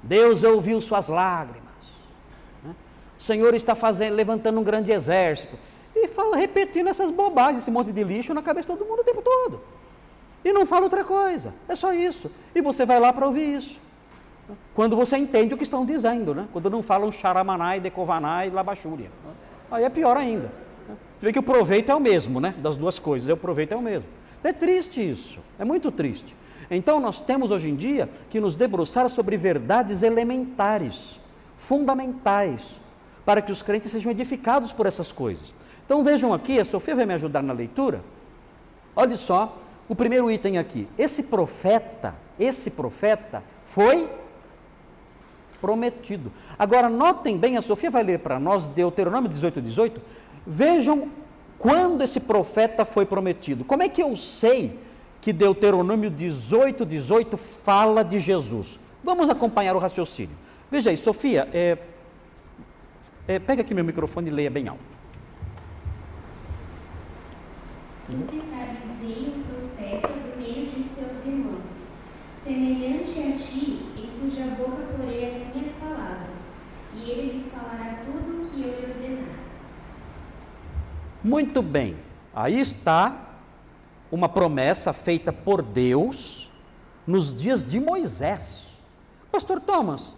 Deus 0.01 0.43
ouviu 0.43 0.79
suas 0.81 1.09
lágrimas. 1.09 1.61
Né? 2.63 2.73
O 3.19 3.21
Senhor 3.21 3.53
está 3.53 3.75
fazendo, 3.75 4.15
levantando 4.15 4.59
um 4.59 4.63
grande 4.63 4.91
exército. 4.91 5.57
E 5.95 6.07
fala, 6.07 6.37
repetindo 6.37 6.87
essas 6.87 7.11
bobagens, 7.11 7.59
esse 7.59 7.71
monte 7.71 7.91
de 7.91 8.03
lixo 8.03 8.33
na 8.33 8.41
cabeça 8.41 8.71
de 8.71 8.79
todo 8.79 8.87
mundo 8.87 9.01
o 9.01 9.03
tempo 9.03 9.21
todo. 9.21 9.61
E 10.43 10.51
não 10.51 10.65
fala 10.65 10.83
outra 10.83 11.03
coisa. 11.03 11.53
É 11.67 11.75
só 11.75 11.93
isso. 11.93 12.31
E 12.55 12.61
você 12.61 12.85
vai 12.85 12.99
lá 12.99 13.11
para 13.13 13.27
ouvir 13.27 13.57
isso. 13.57 13.79
Quando 14.73 14.95
você 14.95 15.17
entende 15.17 15.53
o 15.53 15.57
que 15.57 15.63
estão 15.63 15.85
dizendo, 15.85 16.33
né? 16.33 16.47
Quando 16.51 16.69
não 16.69 16.81
falam 16.81 17.11
xaramanai, 17.11 17.79
decovanai 17.79 18.49
labachúria. 18.49 19.09
Aí 19.69 19.83
é 19.83 19.89
pior 19.89 20.17
ainda. 20.17 20.51
Você 21.17 21.25
vê 21.25 21.33
que 21.33 21.39
o 21.39 21.43
proveito 21.43 21.91
é 21.91 21.95
o 21.95 21.99
mesmo, 21.99 22.39
né? 22.39 22.53
Das 22.57 22.75
duas 22.75 22.97
coisas, 22.97 23.29
o 23.29 23.37
proveito 23.37 23.73
é 23.73 23.77
o 23.77 23.81
mesmo. 23.81 24.05
É 24.43 24.51
triste 24.51 25.07
isso, 25.07 25.39
é 25.59 25.63
muito 25.63 25.91
triste. 25.91 26.35
Então 26.69 26.99
nós 26.99 27.21
temos 27.21 27.51
hoje 27.51 27.69
em 27.69 27.75
dia 27.75 28.09
que 28.29 28.39
nos 28.39 28.55
debruçar 28.55 29.09
sobre 29.09 29.37
verdades 29.37 30.03
elementares, 30.03 31.19
fundamentais, 31.57 32.79
para 33.23 33.41
que 33.41 33.51
os 33.51 33.61
crentes 33.61 33.91
sejam 33.91 34.11
edificados 34.11 34.71
por 34.71 34.85
essas 34.85 35.11
coisas. 35.11 35.53
Então 35.85 36.03
vejam 36.03 36.33
aqui, 36.33 36.59
a 36.59 36.65
Sofia 36.65 36.95
vai 36.95 37.05
me 37.05 37.13
ajudar 37.13 37.43
na 37.43 37.53
leitura. 37.53 38.01
Olhe 38.95 39.15
só, 39.15 39.57
o 39.87 39.95
primeiro 39.95 40.31
item 40.31 40.57
aqui. 40.57 40.87
Esse 40.97 41.23
profeta, 41.23 42.15
esse 42.39 42.71
profeta 42.71 43.43
foi 43.63 44.09
prometido. 45.61 46.31
Agora, 46.57 46.89
notem 46.89 47.37
bem, 47.37 47.55
a 47.55 47.61
Sofia 47.61 47.91
vai 47.91 48.03
ler 48.03 48.19
para 48.19 48.39
nós 48.39 48.67
Deuteronômio 48.67 49.29
18, 49.29 49.61
18. 49.61 50.01
Vejam 50.45 51.09
quando 51.57 52.01
esse 52.01 52.19
profeta 52.19 52.83
foi 52.83 53.05
prometido. 53.05 53.63
Como 53.63 53.83
é 53.83 53.87
que 53.87 54.01
eu 54.01 54.15
sei 54.15 54.79
que 55.21 55.31
Deuteronômio 55.31 56.09
18, 56.09 56.83
18 56.85 57.37
fala 57.37 58.03
de 58.03 58.17
Jesus? 58.17 58.79
Vamos 59.03 59.29
acompanhar 59.29 59.75
o 59.75 59.79
raciocínio. 59.79 60.35
Veja 60.71 60.89
aí, 60.89 60.97
Sofia, 60.97 61.47
é, 61.53 61.77
é, 63.27 63.39
pega 63.39 63.61
aqui 63.61 63.73
meu 63.73 63.83
microfone 63.83 64.29
e 64.29 64.33
leia 64.33 64.49
bem 64.49 64.67
alto. 64.67 64.81
Suscitar-lhes-ei 67.93 69.33
um 69.35 69.43
profeta 69.43 70.07
do 70.07 70.37
meio 70.37 70.65
de 70.65 70.81
seus 70.83 71.25
irmãos, 71.25 71.91
semelhante 72.43 73.19
a 73.19 73.31
ti, 73.37 73.85
em 73.95 74.19
cuja 74.19 74.45
boca 74.55 74.83
porei 74.97 75.27
as 75.27 75.55
minhas 75.55 75.73
palavras, 75.75 76.55
e 76.91 77.11
ele 77.11 77.33
lhes 77.33 77.49
falará 77.49 78.01
tudo 78.03 78.41
o 78.41 78.45
que 78.45 78.61
eu 78.63 78.79
lhe 78.79 78.93
ordenar. 78.93 79.39
Muito 81.23 81.61
bem, 81.61 81.95
aí 82.33 82.59
está 82.59 83.29
uma 84.11 84.27
promessa 84.27 84.91
feita 84.91 85.31
por 85.31 85.61
Deus 85.61 86.51
nos 87.05 87.35
dias 87.35 87.63
de 87.63 87.79
Moisés. 87.79 88.65
Pastor 89.31 89.61
Thomas, 89.61 90.13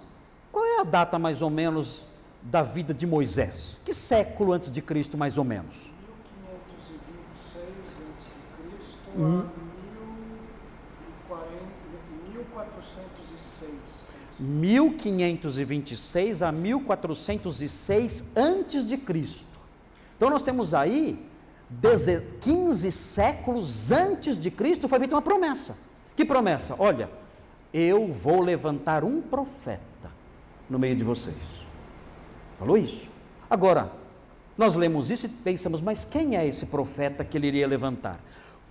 qual 0.52 0.66
é 0.66 0.80
a 0.80 0.84
data 0.84 1.20
mais 1.20 1.42
ou 1.42 1.50
menos 1.50 2.08
da 2.42 2.64
vida 2.64 2.94
de 2.94 3.06
Moisés? 3.06 3.78
Que 3.84 3.94
século 3.94 4.54
antes 4.54 4.72
de 4.72 4.82
Cristo, 4.82 5.18
mais 5.18 5.38
ou 5.38 5.44
menos? 5.44 5.92
1526 7.52 8.80
a.C. 8.80 9.18
Hum. 9.18 9.46
1526 14.40 16.42
a 16.42 16.52
1406 16.52 18.32
antes 18.36 18.86
de 18.86 18.98
Cristo. 18.98 19.53
Então 20.24 20.32
nós 20.32 20.42
temos 20.42 20.74
aí 20.74 21.22
15 22.40 22.90
séculos 22.94 23.92
antes 23.92 24.40
de 24.40 24.50
Cristo 24.50 24.88
foi 24.88 24.98
feita 24.98 25.16
uma 25.16 25.22
promessa. 25.22 25.76
Que 26.16 26.24
promessa? 26.24 26.78
Olha, 26.80 27.10
eu 27.74 28.08
vou 28.08 28.40
levantar 28.40 29.04
um 29.04 29.22
profeta 29.22 30.10
no 30.70 30.80
meio 30.80 30.96
de 30.96 31.04
vocês. 31.04 31.36
Falou 32.58 32.78
isso. 32.78 33.10
Agora, 33.50 33.92
nós 34.58 34.78
lemos 34.78 35.12
isso 35.12 35.26
e 35.26 35.30
pensamos, 35.30 35.82
mas 35.82 36.06
quem 36.06 36.38
é 36.38 36.48
esse 36.48 36.68
profeta 36.68 37.26
que 37.26 37.38
ele 37.38 37.48
iria 37.48 37.68
levantar? 37.68 38.18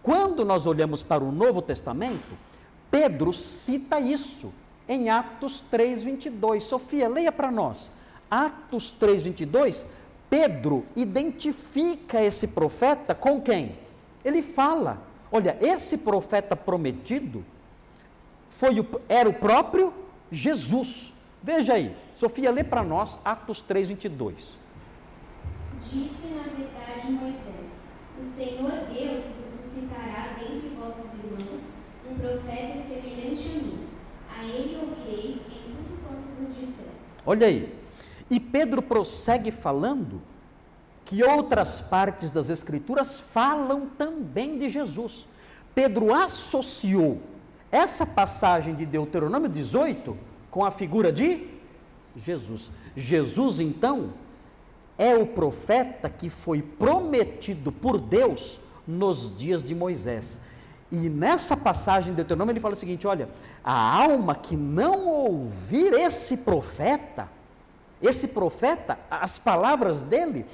Quando 0.02 0.46
nós 0.46 0.64
olhamos 0.64 1.02
para 1.02 1.22
o 1.22 1.30
Novo 1.30 1.60
Testamento, 1.60 2.32
Pedro 2.90 3.30
cita 3.30 4.00
isso 4.00 4.50
em 4.88 5.10
Atos 5.10 5.62
3:22. 5.70 6.62
Sofia, 6.62 7.10
leia 7.10 7.30
para 7.30 7.50
nós. 7.50 7.90
Atos 8.30 8.90
3:22, 8.98 9.84
Pedro 10.32 10.86
identifica 10.96 12.22
esse 12.22 12.48
profeta 12.48 13.14
com 13.14 13.38
quem? 13.38 13.76
Ele 14.24 14.40
fala: 14.40 15.02
"Olha, 15.30 15.58
esse 15.60 15.98
profeta 15.98 16.56
prometido 16.56 17.44
foi 18.48 18.80
o, 18.80 18.86
era 19.10 19.28
o 19.28 19.34
próprio 19.34 19.92
Jesus". 20.30 21.12
Veja 21.42 21.74
aí. 21.74 21.94
Sofia, 22.14 22.50
lê 22.50 22.64
para 22.64 22.82
nós 22.82 23.18
Atos 23.22 23.60
3:22. 23.60 24.56
Disse 25.82 26.28
na 26.28 26.44
verdade 26.44 27.12
Moisés: 27.12 27.92
O 28.18 28.24
Senhor 28.24 28.72
Deus 28.90 29.22
vos 29.36 29.50
suscitará 29.50 30.34
dentre 30.38 30.70
vossos 30.70 31.12
irmãos 31.22 31.74
um 32.10 32.14
profeta 32.14 32.78
semelhante 32.78 33.50
a 33.50 33.62
mim. 33.66 33.86
A 34.34 34.44
ele 34.44 34.78
ouvireis 34.78 35.42
em 35.48 35.60
tudo 35.74 36.00
quanto 36.06 36.40
vos 36.40 36.56
disser. 36.56 36.88
Olha 37.26 37.46
aí. 37.48 37.81
E 38.32 38.40
Pedro 38.40 38.80
prossegue 38.80 39.50
falando 39.50 40.22
que 41.04 41.22
outras 41.22 41.82
partes 41.82 42.30
das 42.30 42.48
Escrituras 42.48 43.20
falam 43.20 43.90
também 43.98 44.58
de 44.58 44.70
Jesus. 44.70 45.26
Pedro 45.74 46.14
associou 46.14 47.20
essa 47.70 48.06
passagem 48.06 48.74
de 48.74 48.86
Deuteronômio 48.86 49.50
18 49.50 50.16
com 50.50 50.64
a 50.64 50.70
figura 50.70 51.12
de 51.12 51.46
Jesus. 52.16 52.70
Jesus, 52.96 53.60
então, 53.60 54.14
é 54.96 55.14
o 55.14 55.26
profeta 55.26 56.08
que 56.08 56.30
foi 56.30 56.62
prometido 56.62 57.70
por 57.70 58.00
Deus 58.00 58.58
nos 58.88 59.36
dias 59.36 59.62
de 59.62 59.74
Moisés. 59.74 60.40
E 60.90 61.10
nessa 61.10 61.54
passagem 61.54 62.12
de 62.12 62.16
Deuteronômio 62.16 62.52
ele 62.52 62.60
fala 62.60 62.72
o 62.72 62.78
seguinte: 62.78 63.06
olha, 63.06 63.28
a 63.62 64.02
alma 64.02 64.34
que 64.34 64.56
não 64.56 65.06
ouvir 65.06 65.92
esse 65.92 66.38
profeta, 66.38 67.28
esse 68.02 68.28
profeta, 68.28 68.98
as 69.10 69.38
palavras 69.38 70.02
dele, 70.02 70.44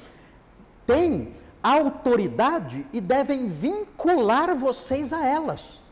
tem 0.87 1.35
autoridade 1.63 2.87
e 2.93 3.01
devem 3.01 3.49
vincular 3.49 4.55
vocês 4.55 5.13
a 5.13 5.27
elas. 5.27 5.83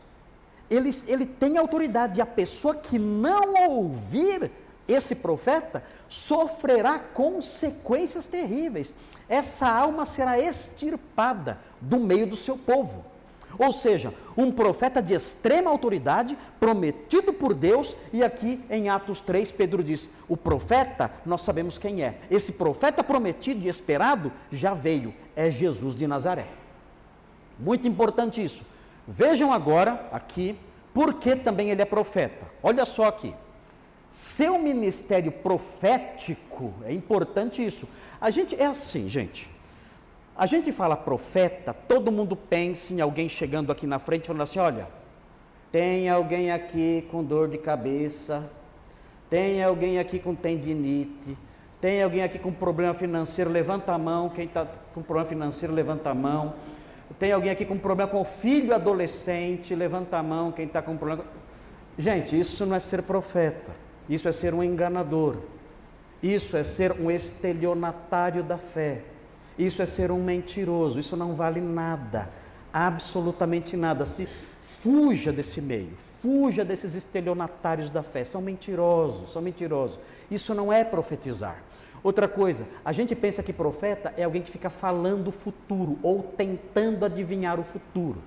Ele, 0.69 0.91
ele 1.07 1.25
tem 1.25 1.57
autoridade, 1.57 2.19
e 2.19 2.21
a 2.21 2.25
pessoa 2.25 2.75
que 2.75 2.99
não 2.99 3.69
ouvir 3.69 4.51
esse 4.87 5.15
profeta 5.15 5.83
sofrerá 6.07 6.99
consequências 6.99 8.25
terríveis. 8.27 8.95
Essa 9.27 9.67
alma 9.67 10.05
será 10.05 10.39
extirpada 10.39 11.57
do 11.81 11.97
meio 11.97 12.27
do 12.27 12.35
seu 12.35 12.57
povo. 12.57 13.03
Ou 13.57 13.71
seja, 13.71 14.13
um 14.35 14.51
profeta 14.51 15.01
de 15.01 15.13
extrema 15.13 15.71
autoridade, 15.71 16.37
prometido 16.59 17.33
por 17.33 17.53
Deus, 17.53 17.95
e 18.13 18.23
aqui 18.23 18.63
em 18.69 18.89
Atos 18.89 19.19
3, 19.21 19.51
Pedro 19.51 19.83
diz: 19.83 20.09
o 20.27 20.37
profeta, 20.37 21.11
nós 21.25 21.41
sabemos 21.41 21.77
quem 21.77 22.03
é. 22.03 22.19
Esse 22.29 22.53
profeta 22.53 23.03
prometido 23.03 23.65
e 23.65 23.69
esperado 23.69 24.31
já 24.51 24.73
veio, 24.73 25.13
é 25.35 25.49
Jesus 25.49 25.95
de 25.95 26.05
Nazaré. 26.05 26.45
Muito 27.59 27.87
importante 27.87 28.43
isso. 28.43 28.63
Vejam 29.07 29.51
agora 29.51 30.07
aqui, 30.11 30.57
por 30.93 31.15
que 31.15 31.35
também 31.35 31.69
ele 31.69 31.81
é 31.81 31.85
profeta. 31.85 32.45
Olha 32.61 32.85
só 32.85 33.05
aqui. 33.05 33.33
Seu 34.09 34.57
ministério 34.57 35.31
profético, 35.31 36.73
é 36.85 36.93
importante 36.93 37.65
isso. 37.65 37.87
A 38.19 38.29
gente 38.29 38.55
é 38.55 38.65
assim, 38.65 39.09
gente. 39.09 39.49
A 40.37 40.45
gente 40.45 40.71
fala 40.71 40.95
profeta, 40.95 41.73
todo 41.73 42.11
mundo 42.11 42.35
pensa 42.35 42.93
em 42.93 43.01
alguém 43.01 43.27
chegando 43.27 43.71
aqui 43.71 43.87
na 43.87 43.97
frente 43.97 44.27
falando 44.27 44.43
assim: 44.43 44.59
olha, 44.59 44.87
tem 45.71 46.07
alguém 46.07 46.51
aqui 46.51 47.07
com 47.09 47.23
dor 47.23 47.47
de 47.47 47.57
cabeça, 47.57 48.47
tem 49.31 49.63
alguém 49.63 49.97
aqui 49.97 50.19
com 50.19 50.35
tendinite, 50.35 51.35
tem 51.81 52.03
alguém 52.03 52.21
aqui 52.21 52.37
com 52.37 52.51
problema 52.51 52.93
financeiro, 52.93 53.49
levanta 53.49 53.93
a 53.93 53.97
mão. 53.97 54.29
Quem 54.29 54.45
está 54.45 54.67
com 54.93 55.01
problema 55.01 55.27
financeiro, 55.27 55.73
levanta 55.73 56.11
a 56.11 56.13
mão. 56.13 56.53
Tem 57.17 57.31
alguém 57.31 57.49
aqui 57.49 57.65
com 57.65 57.77
problema 57.79 58.11
com 58.11 58.21
o 58.21 58.25
filho 58.25 58.75
adolescente, 58.75 59.73
levanta 59.73 60.17
a 60.17 60.23
mão. 60.23 60.51
Quem 60.51 60.67
está 60.67 60.83
com 60.83 60.95
problema. 60.95 61.25
Gente, 61.97 62.39
isso 62.39 62.63
não 62.63 62.75
é 62.75 62.79
ser 62.79 63.01
profeta, 63.01 63.71
isso 64.07 64.29
é 64.29 64.31
ser 64.31 64.53
um 64.53 64.63
enganador, 64.63 65.37
isso 66.21 66.55
é 66.55 66.63
ser 66.63 66.91
um 66.91 67.09
estelionatário 67.09 68.43
da 68.43 68.59
fé. 68.59 69.01
Isso 69.57 69.81
é 69.81 69.85
ser 69.85 70.11
um 70.11 70.23
mentiroso, 70.23 70.99
isso 70.99 71.17
não 71.17 71.33
vale 71.33 71.59
nada, 71.59 72.29
absolutamente 72.71 73.75
nada. 73.75 74.05
Se 74.05 74.27
fuja 74.61 75.31
desse 75.31 75.61
meio, 75.61 75.91
fuja 76.21 76.63
desses 76.63 76.93
estelionatários 76.93 77.89
da 77.89 78.03
fé, 78.03 78.23
são 78.23 78.41
mentirosos, 78.41 79.31
são 79.31 79.41
mentirosos. 79.41 79.99
Isso 80.29 80.53
não 80.53 80.71
é 80.71 80.83
profetizar. 80.83 81.57
Outra 82.03 82.27
coisa, 82.27 82.65
a 82.85 82.93
gente 82.93 83.15
pensa 83.15 83.41
que 83.41 83.51
profeta 83.51 84.13
é 84.15 84.23
alguém 84.23 84.41
que 84.41 84.51
fica 84.51 84.69
falando 84.69 85.29
o 85.29 85.31
futuro 85.31 85.97
ou 86.03 86.21
tentando 86.21 87.03
adivinhar 87.03 87.59
o 87.59 87.63
futuro. 87.63 88.21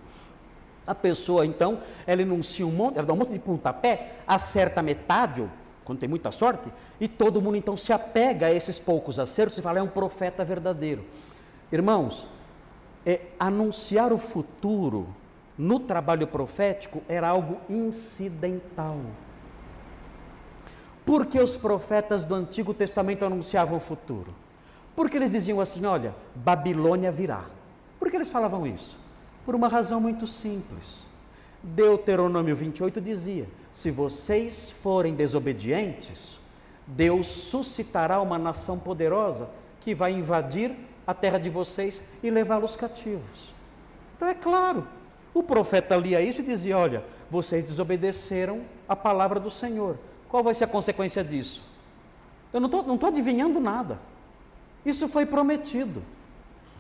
A 0.87 0.95
pessoa, 0.95 1.47
então, 1.47 1.81
ela 2.07 2.21
enuncia 2.21 2.67
um 2.67 2.73
monte, 2.73 2.99
ela 2.99 3.07
dá 3.07 3.13
um 3.13 3.17
monte 3.17 3.33
de 3.33 3.39
pontapé, 3.39 4.15
acerta 4.27 4.83
metade, 4.83 5.49
quando 5.85 5.99
tem 5.99 6.09
muita 6.09 6.31
sorte, 6.31 6.73
e 7.01 7.09
todo 7.09 7.41
mundo 7.41 7.57
então 7.57 7.77
se 7.77 7.93
apega 7.93 8.47
a 8.47 8.53
esses 8.53 8.79
poucos 8.79 9.19
acertos 9.19 9.59
e 9.59 9.63
fala, 9.63 9.79
é 9.79 9.83
um 9.83 9.89
profeta 9.89 10.45
verdadeiro. 10.45 11.05
Irmãos, 11.73 12.27
é, 13.05 13.21
anunciar 13.39 14.13
o 14.13 14.19
futuro 14.19 15.09
no 15.57 15.81
trabalho 15.81 16.27
profético 16.27 17.03
era 17.09 17.29
algo 17.29 17.59
incidental. 17.69 18.99
Por 21.05 21.27
que 21.27 21.41
os 21.41 21.57
profetas 21.57 22.25
do 22.25 22.35
Antigo 22.35 22.73
Testamento 22.73 23.25
anunciavam 23.25 23.79
o 23.79 23.81
futuro? 23.81 24.35
Porque 24.95 25.17
eles 25.17 25.33
diziam 25.33 25.61
assim: 25.61 25.85
olha, 25.85 26.15
Babilônia 26.35 27.11
virá. 27.11 27.45
Por 27.99 28.11
que 28.11 28.17
eles 28.17 28.31
falavam 28.31 28.67
isso? 28.67 28.97
Por 29.45 29.55
uma 29.55 29.69
razão 29.69 30.01
muito 30.01 30.27
simples. 30.27 31.10
Deuteronômio 31.63 32.57
28 32.57 33.01
dizia: 33.01 33.47
se 33.73 33.91
vocês 33.91 34.71
forem 34.71 35.15
desobedientes, 35.15 36.41
Deus 36.87 37.27
suscitará 37.27 38.21
uma 38.21 38.39
nação 38.39 38.79
poderosa 38.79 39.49
que 39.81 39.95
vai 39.95 40.13
invadir 40.13 40.75
a 41.07 41.15
terra 41.15 41.39
de 41.39 41.49
vocês 41.51 42.03
e 42.23 42.31
levá-los 42.31 42.77
cativos. 42.77 43.55
Então 44.17 44.29
é 44.29 44.35
claro, 44.35 44.87
o 45.33 45.43
profeta 45.43 45.97
lia 45.97 46.21
isso 46.21 46.41
e 46.41 46.45
dizia: 46.45 46.79
Olha, 46.79 47.05
vocês 47.31 47.65
desobedeceram 47.65 48.63
a 48.89 48.97
palavra 48.97 49.39
do 49.39 49.51
Senhor. 49.51 49.99
Qual 50.29 50.43
vai 50.43 50.55
ser 50.55 50.65
a 50.65 50.69
consequência 50.69 51.23
disso? 51.23 51.63
Eu 52.53 52.61
não 52.61 52.67
estou 52.69 53.09
adivinhando 53.09 53.61
nada. 53.61 53.99
Isso 54.85 55.07
foi 55.09 55.27
prometido. 55.27 56.03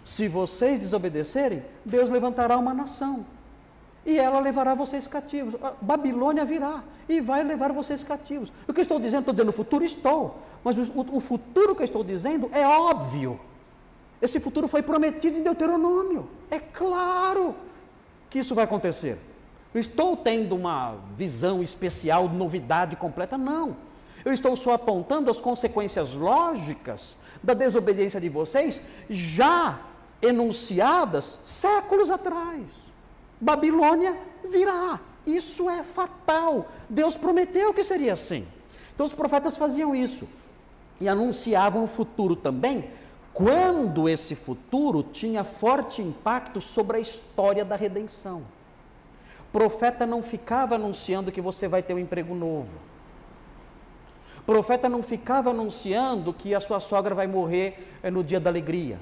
Se 0.02 0.26
vocês 0.26 0.80
desobedecerem, 0.80 1.62
Deus 1.84 2.08
levantará 2.08 2.56
uma 2.56 2.72
nação 2.72 3.24
e 4.04 4.18
ela 4.18 4.40
levará 4.40 4.74
vocês 4.74 5.06
cativos. 5.06 5.54
A 5.62 5.72
Babilônia 5.80 6.44
virá 6.44 6.82
e 7.08 7.20
vai 7.20 7.42
levar 7.42 7.72
vocês 7.72 8.02
cativos. 8.02 8.52
O 8.66 8.72
que 8.72 8.80
eu 8.80 8.82
estou 8.82 8.98
dizendo? 8.98 9.20
Estou 9.20 9.34
dizendo 9.34 9.50
o 9.50 9.52
futuro? 9.52 9.84
Estou. 9.84 10.38
Mas 10.64 10.78
o, 10.78 10.92
o 11.12 11.20
futuro 11.20 11.74
que 11.74 11.82
eu 11.82 11.86
estou 11.86 12.04
dizendo 12.04 12.50
é 12.52 12.66
óbvio. 12.66 13.38
Esse 14.20 14.38
futuro 14.38 14.68
foi 14.68 14.82
prometido 14.82 15.38
em 15.38 15.42
Deuteronômio. 15.42 16.28
É 16.50 16.58
claro 16.58 17.54
que 18.28 18.38
isso 18.38 18.54
vai 18.54 18.64
acontecer. 18.64 19.18
Não 19.72 19.80
estou 19.80 20.16
tendo 20.16 20.56
uma 20.56 20.96
visão 21.16 21.62
especial, 21.62 22.28
novidade 22.28 22.96
completa, 22.96 23.38
não. 23.38 23.76
Eu 24.24 24.32
estou 24.32 24.54
só 24.56 24.72
apontando 24.72 25.30
as 25.30 25.40
consequências 25.40 26.14
lógicas 26.14 27.16
da 27.42 27.54
desobediência 27.54 28.20
de 28.20 28.28
vocês, 28.28 28.82
já 29.08 29.80
enunciadas 30.20 31.38
séculos 31.42 32.10
atrás. 32.10 32.79
Babilônia 33.40 34.16
virá. 34.48 35.00
Isso 35.26 35.68
é 35.70 35.82
fatal. 35.82 36.68
Deus 36.88 37.16
prometeu 37.16 37.72
que 37.72 37.82
seria 37.82 38.12
assim. 38.12 38.46
Então 38.94 39.06
os 39.06 39.12
profetas 39.12 39.56
faziam 39.56 39.94
isso 39.94 40.28
e 41.00 41.08
anunciavam 41.08 41.84
o 41.84 41.86
futuro 41.86 42.36
também, 42.36 42.90
quando 43.32 44.08
esse 44.08 44.34
futuro 44.34 45.02
tinha 45.02 45.44
forte 45.44 46.02
impacto 46.02 46.60
sobre 46.60 46.98
a 46.98 47.00
história 47.00 47.64
da 47.64 47.76
redenção. 47.76 48.42
Profeta 49.50 50.06
não 50.06 50.22
ficava 50.22 50.74
anunciando 50.74 51.32
que 51.32 51.40
você 51.40 51.66
vai 51.66 51.82
ter 51.82 51.94
um 51.94 51.98
emprego 51.98 52.34
novo. 52.34 52.76
Profeta 54.44 54.88
não 54.88 55.02
ficava 55.02 55.50
anunciando 55.50 56.34
que 56.34 56.54
a 56.54 56.60
sua 56.60 56.80
sogra 56.80 57.14
vai 57.14 57.26
morrer 57.26 57.88
eh, 58.02 58.10
no 58.10 58.22
dia 58.22 58.40
da 58.40 58.50
alegria 58.50 58.98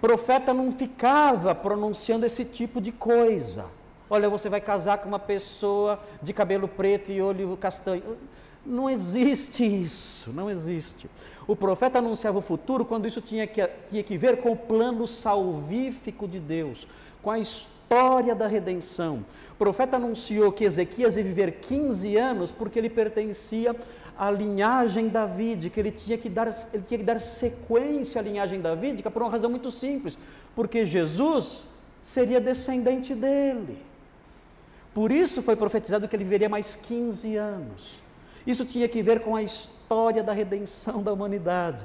profeta 0.00 0.54
não 0.54 0.72
ficava 0.72 1.54
pronunciando 1.54 2.24
esse 2.24 2.44
tipo 2.44 2.80
de 2.80 2.90
coisa. 2.90 3.66
Olha, 4.08 4.28
você 4.28 4.48
vai 4.48 4.60
casar 4.60 4.98
com 4.98 5.08
uma 5.08 5.18
pessoa 5.18 6.00
de 6.22 6.32
cabelo 6.32 6.66
preto 6.66 7.12
e 7.12 7.20
olho 7.20 7.56
castanho. 7.56 8.16
Não 8.64 8.90
existe 8.90 9.64
isso, 9.64 10.32
não 10.32 10.50
existe. 10.50 11.08
O 11.46 11.54
profeta 11.54 11.98
anunciava 11.98 12.38
o 12.38 12.42
futuro 12.42 12.84
quando 12.84 13.06
isso 13.06 13.20
tinha 13.20 13.46
que, 13.46 13.66
tinha 13.88 14.02
que 14.02 14.16
ver 14.16 14.40
com 14.40 14.52
o 14.52 14.56
plano 14.56 15.06
salvífico 15.06 16.26
de 16.26 16.38
Deus, 16.38 16.86
com 17.22 17.30
a 17.30 17.38
história 17.38 18.34
da 18.34 18.46
redenção. 18.46 19.24
O 19.52 19.54
profeta 19.56 19.96
anunciou 19.96 20.50
que 20.50 20.64
Ezequias 20.64 21.16
ia 21.16 21.22
viver 21.22 21.52
15 21.60 22.16
anos 22.16 22.50
porque 22.50 22.78
ele 22.78 22.90
pertencia 22.90 23.76
a 24.20 24.30
linhagem 24.30 25.08
davídica, 25.08 25.80
ele 25.80 25.90
tinha 25.90 26.18
que 26.18 26.28
dar, 26.28 26.48
ele 26.74 26.82
tinha 26.86 26.98
que 26.98 27.04
dar 27.04 27.18
sequência 27.18 28.20
à 28.20 28.22
linhagem 28.22 28.60
davídica 28.60 29.10
por 29.10 29.22
uma 29.22 29.30
razão 29.30 29.48
muito 29.48 29.70
simples, 29.70 30.18
porque 30.54 30.84
Jesus 30.84 31.62
seria 32.02 32.38
descendente 32.38 33.14
dele. 33.14 33.78
Por 34.92 35.10
isso 35.10 35.40
foi 35.40 35.56
profetizado 35.56 36.06
que 36.06 36.14
ele 36.14 36.24
viveria 36.24 36.50
mais 36.50 36.76
15 36.76 37.34
anos. 37.36 37.94
Isso 38.46 38.66
tinha 38.66 38.86
que 38.86 39.02
ver 39.02 39.20
com 39.20 39.34
a 39.34 39.42
história 39.42 40.22
da 40.22 40.34
redenção 40.34 41.02
da 41.02 41.14
humanidade. 41.14 41.82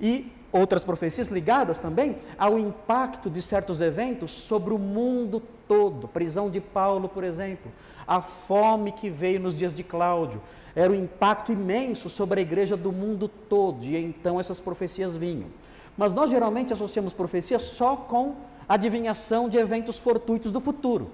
E 0.00 0.32
outras 0.52 0.82
profecias 0.82 1.28
ligadas 1.28 1.78
também 1.78 2.16
ao 2.38 2.58
impacto 2.58 3.28
de 3.28 3.42
certos 3.42 3.80
eventos 3.80 4.30
sobre 4.30 4.72
o 4.72 4.78
mundo 4.78 5.42
todo. 5.66 6.08
Prisão 6.08 6.50
de 6.50 6.60
Paulo, 6.60 7.08
por 7.08 7.24
exemplo, 7.24 7.70
a 8.06 8.22
fome 8.22 8.92
que 8.92 9.10
veio 9.10 9.40
nos 9.40 9.56
dias 9.56 9.74
de 9.74 9.82
Cláudio, 9.82 10.40
era 10.74 10.92
um 10.92 10.94
impacto 10.94 11.52
imenso 11.52 12.08
sobre 12.08 12.40
a 12.40 12.42
igreja 12.42 12.76
do 12.76 12.92
mundo 12.92 13.28
todo, 13.28 13.84
e 13.84 13.96
então 13.96 14.38
essas 14.38 14.60
profecias 14.60 15.16
vinham. 15.16 15.48
Mas 15.96 16.12
nós 16.12 16.30
geralmente 16.30 16.72
associamos 16.72 17.12
profecias 17.12 17.62
só 17.62 17.96
com 17.96 18.36
adivinhação 18.68 19.48
de 19.48 19.58
eventos 19.58 19.98
fortuitos 19.98 20.52
do 20.52 20.60
futuro. 20.60 21.10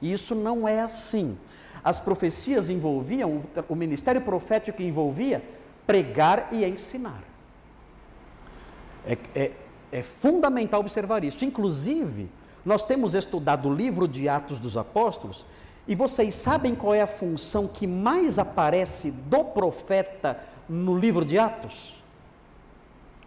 Isso 0.00 0.34
não 0.34 0.66
é 0.66 0.80
assim. 0.80 1.36
As 1.82 2.00
profecias 2.00 2.70
envolviam, 2.70 3.42
o 3.68 3.74
ministério 3.74 4.22
profético 4.22 4.82
envolvia 4.82 5.42
pregar 5.86 6.48
e 6.50 6.64
ensinar. 6.64 7.22
É, 9.06 9.18
é, 9.34 9.52
é 9.92 10.02
fundamental 10.02 10.80
observar 10.80 11.24
isso. 11.24 11.44
Inclusive, 11.44 12.28
nós 12.64 12.84
temos 12.84 13.14
estudado 13.14 13.68
o 13.68 13.74
livro 13.74 14.08
de 14.08 14.28
Atos 14.28 14.58
dos 14.58 14.76
Apóstolos 14.76 15.44
e 15.86 15.94
vocês 15.94 16.34
sabem 16.34 16.74
qual 16.74 16.94
é 16.94 17.02
a 17.02 17.06
função 17.06 17.68
que 17.68 17.86
mais 17.86 18.38
aparece 18.38 19.10
do 19.10 19.44
profeta 19.44 20.40
no 20.68 20.96
livro 20.96 21.24
de 21.24 21.38
Atos? 21.38 22.02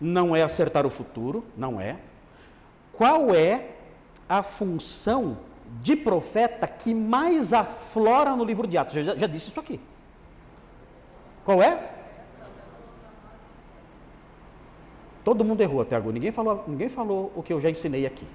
Não 0.01 0.35
é 0.35 0.41
acertar 0.41 0.85
o 0.85 0.89
futuro, 0.89 1.45
não 1.55 1.79
é. 1.79 1.97
Qual 2.93 3.33
é 3.33 3.69
a 4.27 4.41
função 4.41 5.37
de 5.81 5.95
profeta 5.95 6.67
que 6.67 6.95
mais 6.95 7.53
aflora 7.53 8.35
no 8.35 8.43
livro 8.43 8.67
de 8.67 8.77
Atos? 8.77 8.95
Eu 8.95 9.03
já, 9.03 9.15
já 9.15 9.27
disse 9.27 9.49
isso 9.49 9.59
aqui. 9.59 9.79
Qual 11.45 11.61
é? 11.61 11.96
Todo 15.27 15.43
mundo 15.43 15.59
errou 15.59 15.81
até 15.81 15.93
agora. 15.97 16.13
Ninguém 16.13 16.31
falou, 16.31 16.63
ninguém 16.65 16.87
falou 16.87 17.33
o 17.35 17.43
que 17.43 17.51
eu 17.51 17.59
já 17.59 17.69
ensinei 17.69 18.05
aqui. 18.05 18.25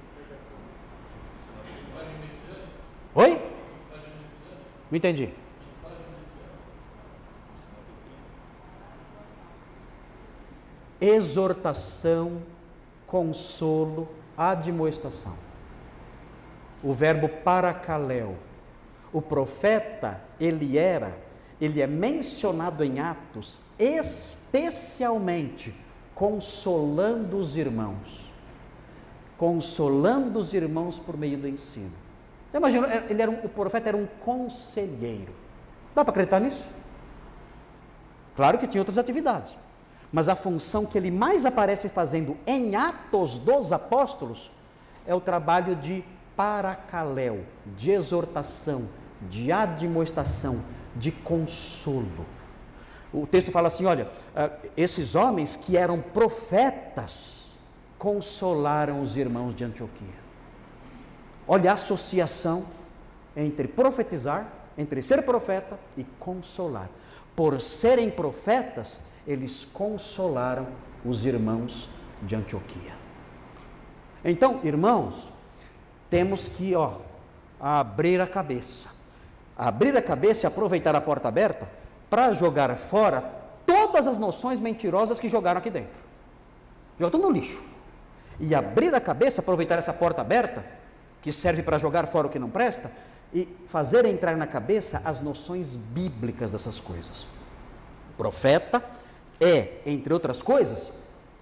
Oi? 3.14 3.40
Não 4.90 4.98
entendi. 4.98 5.32
Exortação, 11.00 12.42
consolo, 13.06 14.06
admoestação. 14.36 15.38
O 16.82 16.92
verbo 16.92 17.26
paracaléu. 17.26 18.36
O 19.14 19.22
profeta, 19.22 20.20
ele 20.38 20.76
era, 20.76 21.16
ele 21.58 21.80
é 21.80 21.86
mencionado 21.86 22.84
em 22.84 23.00
Atos 23.00 23.62
especialmente 23.78 25.74
consolando 26.22 27.36
os 27.36 27.56
irmãos. 27.56 28.30
Consolando 29.36 30.38
os 30.38 30.54
irmãos 30.54 30.96
por 30.96 31.16
meio 31.16 31.36
do 31.36 31.48
ensino. 31.48 31.90
Então, 32.48 32.60
imagina, 32.60 32.86
é, 32.86 33.06
ele 33.10 33.20
era 33.20 33.28
um, 33.28 33.44
o 33.44 33.48
profeta 33.48 33.88
era 33.88 33.96
um 33.96 34.06
conselheiro. 34.24 35.32
Dá 35.92 36.04
para 36.04 36.12
acreditar 36.12 36.38
nisso? 36.38 36.62
Claro 38.36 38.56
que 38.56 38.68
tinha 38.68 38.80
outras 38.80 38.98
atividades. 38.98 39.56
Mas 40.12 40.28
a 40.28 40.36
função 40.36 40.86
que 40.86 40.96
ele 40.96 41.10
mais 41.10 41.44
aparece 41.44 41.88
fazendo 41.88 42.36
em 42.46 42.76
Atos 42.76 43.40
dos 43.40 43.72
Apóstolos 43.72 44.52
é 45.04 45.12
o 45.12 45.20
trabalho 45.20 45.74
de 45.74 46.04
paracaléu, 46.36 47.44
de 47.76 47.90
exortação, 47.90 48.88
de 49.22 49.50
admoestação, 49.50 50.62
de 50.94 51.10
consolo. 51.10 52.24
O 53.12 53.26
texto 53.26 53.50
fala 53.50 53.68
assim: 53.68 53.84
olha, 53.84 54.08
ah, 54.34 54.50
esses 54.76 55.14
homens 55.14 55.56
que 55.56 55.76
eram 55.76 56.00
profetas 56.00 57.46
consolaram 57.98 59.02
os 59.02 59.16
irmãos 59.16 59.54
de 59.54 59.64
Antioquia. 59.64 60.22
Olha 61.46 61.70
a 61.70 61.74
associação 61.74 62.64
entre 63.36 63.68
profetizar, 63.68 64.48
entre 64.78 65.02
ser 65.02 65.22
profeta 65.22 65.78
e 65.96 66.04
consolar. 66.18 66.88
Por 67.36 67.60
serem 67.60 68.10
profetas, 68.10 69.00
eles 69.26 69.64
consolaram 69.64 70.66
os 71.04 71.24
irmãos 71.26 71.88
de 72.22 72.34
Antioquia. 72.34 72.92
Então, 74.24 74.60
irmãos, 74.62 75.32
temos 76.08 76.48
que 76.48 76.74
ó, 76.74 76.98
abrir 77.60 78.20
a 78.20 78.26
cabeça. 78.26 78.88
Abrir 79.56 79.96
a 79.96 80.02
cabeça 80.02 80.46
e 80.46 80.48
aproveitar 80.48 80.94
a 80.94 81.00
porta 81.00 81.28
aberta 81.28 81.68
para 82.12 82.34
jogar 82.34 82.76
fora 82.76 83.22
todas 83.64 84.06
as 84.06 84.18
noções 84.18 84.60
mentirosas 84.60 85.18
que 85.18 85.28
jogaram 85.28 85.60
aqui 85.60 85.70
dentro. 85.70 85.98
Jogar 86.98 87.10
tudo 87.10 87.26
no 87.26 87.32
lixo. 87.32 87.62
E 88.38 88.54
abrir 88.54 88.94
a 88.94 89.00
cabeça, 89.00 89.40
aproveitar 89.40 89.78
essa 89.78 89.94
porta 89.94 90.20
aberta, 90.20 90.62
que 91.22 91.32
serve 91.32 91.62
para 91.62 91.78
jogar 91.78 92.06
fora 92.06 92.26
o 92.26 92.30
que 92.30 92.38
não 92.38 92.50
presta, 92.50 92.92
e 93.32 93.48
fazer 93.66 94.04
entrar 94.04 94.36
na 94.36 94.46
cabeça 94.46 95.00
as 95.06 95.22
noções 95.22 95.74
bíblicas 95.74 96.52
dessas 96.52 96.78
coisas. 96.78 97.22
O 98.10 98.16
profeta 98.18 98.84
é, 99.40 99.78
entre 99.86 100.12
outras 100.12 100.42
coisas, 100.42 100.92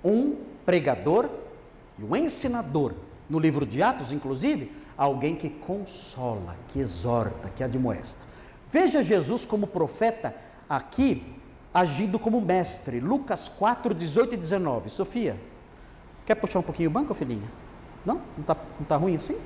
um 0.04 0.36
pregador 0.64 1.28
e 1.98 2.04
um 2.04 2.14
ensinador. 2.14 2.92
No 3.28 3.40
livro 3.40 3.66
de 3.66 3.82
Atos, 3.82 4.12
inclusive, 4.12 4.72
alguém 4.96 5.34
que 5.34 5.50
consola, 5.50 6.54
que 6.68 6.78
exorta, 6.78 7.50
que 7.56 7.64
admoesta. 7.64 8.22
Veja 8.70 9.02
Jesus 9.02 9.44
como 9.44 9.66
profeta 9.66 10.32
aqui 10.70 11.36
agindo 11.74 12.16
como 12.16 12.40
mestre. 12.40 13.00
Lucas 13.00 13.48
4, 13.48 13.92
18 13.92 14.34
e 14.34 14.36
19. 14.36 14.88
Sofia, 14.88 15.36
quer 16.24 16.36
puxar 16.36 16.60
um 16.60 16.62
pouquinho 16.62 16.88
o 16.88 16.92
banco, 16.92 17.12
filhinha? 17.12 17.50
Não? 18.06 18.14
Não 18.14 18.40
está 18.40 18.56
não 18.78 18.86
tá 18.86 18.96
ruim 18.96 19.16
assim? 19.16 19.36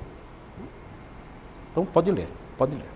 Então 1.71 1.83
pode 1.83 2.11
ler, 2.11 2.27
pode 2.55 2.77
ler. 2.77 2.89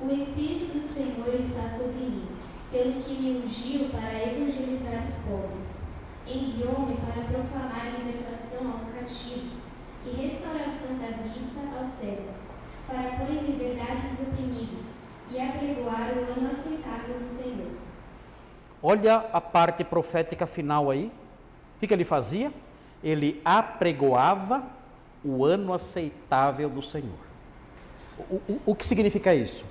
O 0.00 0.12
Espírito 0.12 0.74
do 0.74 0.80
Senhor 0.80 1.34
está 1.34 1.66
sobre 1.68 2.04
mim, 2.04 2.28
pelo 2.70 2.92
que 3.00 3.14
me 3.14 3.42
ungiu 3.42 3.88
para 3.88 4.12
evangelizar 4.12 5.02
os 5.02 5.16
pobres. 5.24 5.86
Enviou-me 6.26 6.96
para 6.96 7.22
proclamar 7.22 7.98
libertação 7.98 8.72
aos 8.72 8.90
cativos 8.90 9.70
e 10.04 10.10
restauração 10.10 10.98
da 10.98 11.22
vista 11.22 11.60
aos 11.76 11.86
cegos, 11.86 12.56
para 12.86 13.16
pôr 13.16 13.30
em 13.30 13.52
liberdade 13.52 14.06
os 14.06 14.28
oprimidos 14.28 15.05
e 15.30 15.40
apregoar 15.40 16.12
o 16.16 16.38
ano 16.38 16.48
aceitável 16.48 17.18
do 17.18 17.24
Senhor. 17.24 17.70
Olha 18.82 19.16
a 19.32 19.40
parte 19.40 19.82
profética 19.82 20.46
final 20.46 20.90
aí. 20.90 21.10
O 21.76 21.80
que, 21.80 21.86
que 21.86 21.94
ele 21.94 22.04
fazia? 22.04 22.52
Ele 23.02 23.40
apregoava 23.44 24.64
o 25.24 25.44
ano 25.44 25.72
aceitável 25.72 26.68
do 26.68 26.82
Senhor. 26.82 27.18
O, 28.30 28.34
o, 28.34 28.60
o 28.66 28.74
que 28.74 28.86
significa 28.86 29.34
isso? 29.34 29.64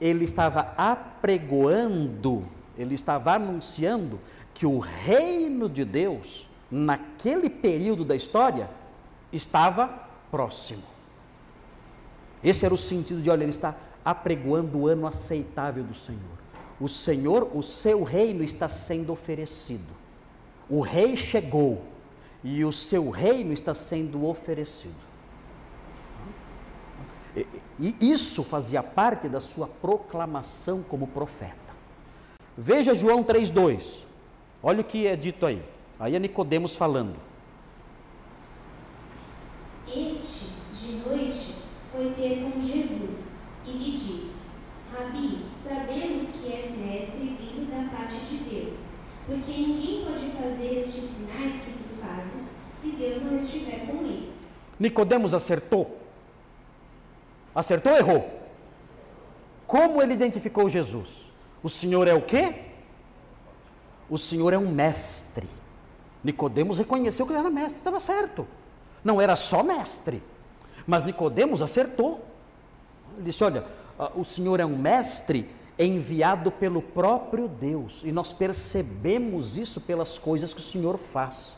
Ele 0.00 0.24
estava 0.24 0.74
apregoando, 0.76 2.44
ele 2.76 2.94
estava 2.94 3.34
anunciando 3.34 4.20
que 4.52 4.66
o 4.66 4.78
reino 4.78 5.68
de 5.68 5.84
Deus, 5.84 6.46
naquele 6.70 7.48
período 7.48 8.04
da 8.04 8.16
história, 8.16 8.68
estava 9.32 9.88
próximo. 10.30 10.82
Esse 12.42 12.64
era 12.64 12.74
o 12.74 12.78
sentido 12.78 13.22
de, 13.22 13.30
olha, 13.30 13.42
ele 13.42 13.50
está 13.50 13.74
apregoando 14.06 14.78
o 14.78 14.86
ano 14.86 15.04
aceitável 15.04 15.82
do 15.82 15.92
Senhor. 15.92 16.38
O 16.80 16.86
Senhor, 16.86 17.50
o 17.52 17.60
seu 17.60 18.04
reino 18.04 18.44
está 18.44 18.68
sendo 18.68 19.12
oferecido. 19.12 19.92
O 20.70 20.80
rei 20.80 21.16
chegou 21.16 21.82
e 22.44 22.64
o 22.64 22.70
seu 22.70 23.10
reino 23.10 23.52
está 23.52 23.74
sendo 23.74 24.24
oferecido. 24.24 24.94
E 27.80 27.96
isso 28.00 28.44
fazia 28.44 28.80
parte 28.80 29.28
da 29.28 29.40
sua 29.40 29.66
proclamação 29.66 30.84
como 30.84 31.08
profeta. 31.08 31.74
Veja 32.56 32.94
João 32.94 33.24
3:2. 33.24 34.04
Olha 34.62 34.82
o 34.82 34.84
que 34.84 35.08
é 35.08 35.16
dito 35.16 35.44
aí. 35.44 35.60
Aí 35.98 36.14
é 36.14 36.18
Nicodemos 36.18 36.76
falando. 36.76 37.16
Este 39.88 40.46
de 40.72 40.92
noite 41.08 41.56
foi 41.90 42.12
ter 42.12 42.42
com 42.42 42.60
Jesus 42.60 43.35
e 43.66 43.72
lhe 43.72 43.98
disse: 43.98 44.46
Rabi, 44.92 45.46
sabemos 45.52 46.22
que 46.32 46.52
és 46.52 46.76
mestre 46.76 47.36
vindo 47.38 47.70
da 47.70 47.96
parte 47.96 48.16
de 48.16 48.36
Deus, 48.38 48.94
porque 49.26 49.52
ninguém 49.52 50.04
pode 50.04 50.30
fazer 50.30 50.78
estes 50.78 51.04
sinais 51.04 51.62
que 51.62 51.72
tu 51.72 52.00
fazes 52.00 52.56
se 52.74 52.90
Deus 52.92 53.22
não 53.22 53.36
estiver 53.36 53.86
com 53.86 54.04
ele. 54.04 54.32
Nicodemos 54.78 55.34
acertou? 55.34 55.98
Acertou 57.54 57.92
ou 57.92 57.98
errou? 57.98 58.40
Como 59.66 60.02
ele 60.02 60.12
identificou 60.12 60.68
Jesus? 60.68 61.32
O 61.62 61.68
Senhor 61.68 62.06
é 62.06 62.14
o 62.14 62.22
quê? 62.22 62.54
O 64.08 64.16
Senhor 64.16 64.52
é 64.52 64.58
um 64.58 64.68
mestre. 64.68 65.48
Nicodemos 66.22 66.78
reconheceu 66.78 67.26
que 67.26 67.32
ele 67.32 67.40
era 67.40 67.50
mestre, 67.50 67.78
estava 67.78 67.98
certo. 67.98 68.46
Não 69.02 69.20
era 69.20 69.34
só 69.34 69.62
mestre, 69.62 70.22
mas 70.86 71.02
Nicodemos 71.02 71.62
acertou. 71.62 72.35
Ele 73.16 73.24
disse: 73.24 73.42
Olha, 73.42 73.64
o 74.14 74.24
Senhor 74.24 74.60
é 74.60 74.66
um 74.66 74.76
mestre 74.76 75.48
enviado 75.78 76.50
pelo 76.50 76.80
próprio 76.80 77.48
Deus, 77.48 78.02
e 78.04 78.12
nós 78.12 78.32
percebemos 78.32 79.58
isso 79.58 79.80
pelas 79.80 80.18
coisas 80.18 80.54
que 80.54 80.60
o 80.60 80.62
Senhor 80.62 80.96
faz. 80.96 81.54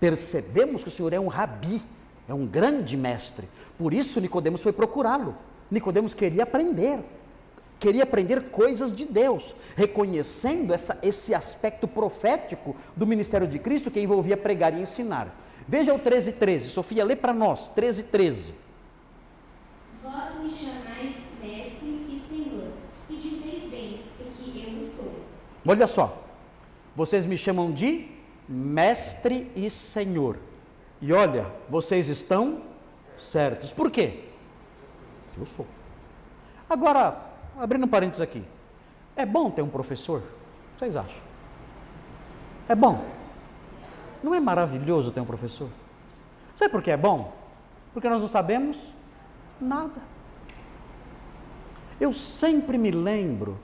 Percebemos 0.00 0.82
que 0.82 0.88
o 0.88 0.92
Senhor 0.92 1.12
é 1.12 1.20
um 1.20 1.28
rabi, 1.28 1.80
é 2.28 2.34
um 2.34 2.46
grande 2.46 2.96
mestre. 2.96 3.48
Por 3.78 3.92
isso 3.92 4.20
Nicodemos 4.20 4.62
foi 4.62 4.72
procurá-lo. 4.72 5.36
Nicodemos 5.70 6.14
queria 6.14 6.42
aprender, 6.42 7.00
queria 7.78 8.02
aprender 8.02 8.50
coisas 8.50 8.92
de 8.92 9.04
Deus, 9.04 9.54
reconhecendo 9.76 10.74
essa, 10.74 10.98
esse 11.02 11.34
aspecto 11.34 11.86
profético 11.86 12.74
do 12.96 13.06
ministério 13.06 13.46
de 13.46 13.58
Cristo 13.58 13.90
que 13.90 14.00
envolvia 14.00 14.36
pregar 14.36 14.76
e 14.76 14.82
ensinar. 14.82 15.34
Veja 15.68 15.94
o 15.94 15.98
13, 15.98 16.32
13. 16.32 16.70
Sofia, 16.70 17.04
lê 17.04 17.14
para 17.14 17.32
nós. 17.32 17.68
13, 17.68 18.04
13. 18.04 18.54
Vós 20.02 20.42
me 20.42 20.50
chamais 20.50 21.14
mestre 21.40 22.06
e 22.08 22.18
senhor, 22.18 22.72
e 23.08 23.16
dizeis 23.16 23.70
bem, 23.70 24.02
porque 24.18 24.58
eu 24.58 24.78
o 24.78 24.82
sou. 24.82 25.12
Olha 25.66 25.86
só. 25.86 26.22
Vocês 26.94 27.26
me 27.26 27.36
chamam 27.36 27.72
de 27.72 28.08
mestre 28.48 29.50
e 29.54 29.70
senhor. 29.70 30.36
E 31.00 31.12
olha, 31.12 31.46
vocês 31.68 32.08
estão 32.08 32.62
certos. 33.20 33.72
Por 33.72 33.90
quê? 33.90 34.24
Eu 35.38 35.46
sou. 35.46 35.66
Agora, 36.68 37.16
abrindo 37.58 37.84
um 37.84 37.88
parênteses 37.88 38.20
aqui. 38.20 38.42
É 39.16 39.24
bom 39.24 39.50
ter 39.50 39.62
um 39.62 39.68
professor? 39.68 40.22
Vocês 40.78 40.96
acham? 40.96 41.20
É 42.68 42.74
bom. 42.74 43.04
Não 44.22 44.34
é 44.34 44.40
maravilhoso 44.40 45.10
ter 45.10 45.20
um 45.20 45.26
professor? 45.26 45.68
Sabe 46.54 46.70
por 46.70 46.82
que 46.82 46.90
é 46.90 46.96
bom? 46.96 47.32
Porque 47.92 48.08
nós 48.08 48.20
não 48.20 48.28
sabemos 48.28 48.78
nada. 49.60 50.00
Eu 52.00 52.12
sempre 52.12 52.78
me 52.78 52.90
lembro 52.90 53.58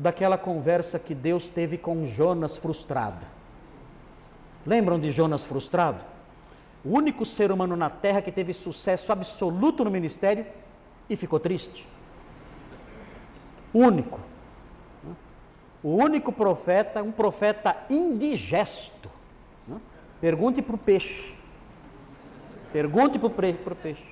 daquela 0.00 0.38
conversa 0.38 0.98
que 0.98 1.14
Deus 1.14 1.48
teve 1.48 1.76
com 1.76 2.06
Jonas 2.06 2.56
frustrado. 2.56 3.26
Lembram 4.66 4.98
de 4.98 5.10
Jonas 5.10 5.44
frustrado? 5.44 6.00
O 6.82 6.96
único 6.96 7.26
ser 7.26 7.52
humano 7.52 7.76
na 7.76 7.90
terra 7.90 8.22
que 8.22 8.32
teve 8.32 8.54
sucesso 8.54 9.12
absoluto 9.12 9.84
no 9.84 9.90
ministério 9.90 10.46
e 11.08 11.16
ficou 11.16 11.38
triste. 11.38 11.86
O 13.74 13.80
único. 13.80 14.18
O 15.82 15.90
único 15.96 16.32
profeta, 16.32 17.02
um 17.02 17.12
profeta 17.12 17.76
indigesto. 17.90 19.10
Pergunte 20.18 20.62
para 20.62 20.76
o 20.76 20.78
peixe. 20.78 21.34
Pergunte 22.72 23.18
para 23.18 23.26
o 23.28 23.76
peixe. 23.76 24.02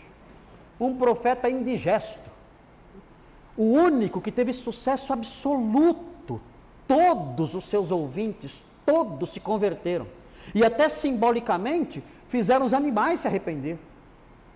Um 0.79 0.97
profeta 0.99 1.49
indigesto. 1.49 2.38
O 3.59 3.65
único 3.65 4.21
que 4.21 4.31
teve 4.31 4.53
sucesso 4.53 5.13
absoluto. 5.13 6.41
Todos 6.87 7.57
os 7.57 7.65
seus 7.65 7.91
ouvintes, 7.91 8.63
todos 8.87 9.31
se 9.31 9.41
converteram. 9.41 10.07
E 10.55 10.65
até 10.65 10.89
simbolicamente 10.89 12.03
fizeram 12.29 12.65
os 12.65 12.73
animais 12.73 13.21
se 13.21 13.27
arrepender. 13.27 13.77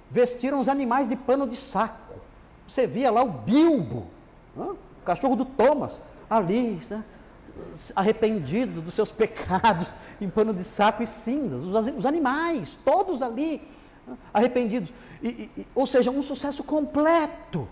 Vestiram 0.09 0.61
os 0.61 0.69
animais 0.69 1.09
de 1.09 1.17
pano 1.17 1.49
de 1.49 1.57
saco. 1.57 2.15
Você 2.69 2.87
via 2.87 3.11
lá 3.11 3.23
o 3.23 3.29
Bilbo, 3.29 4.07
o 4.57 4.77
cachorro 5.05 5.35
do 5.35 5.45
Thomas, 5.45 5.99
ali, 6.31 6.81
né, 6.89 7.03
arrependido 7.97 8.81
dos 8.81 8.95
seus 8.95 9.11
pecados, 9.13 9.91
em 10.21 10.31
pano 10.31 10.55
de 10.55 10.63
saco 10.63 11.03
e 11.03 11.07
cinzas. 11.07 11.63
Os, 11.65 12.07
animais, 12.07 12.79
todos 12.85 13.21
ali, 13.21 13.61
arrependidos. 14.33 14.93
E, 15.21 15.51
e, 15.57 15.67
ou 15.75 15.87
seja, 15.87 16.11
um 16.11 16.23
sucesso 16.23 16.63
completo. 16.63 17.69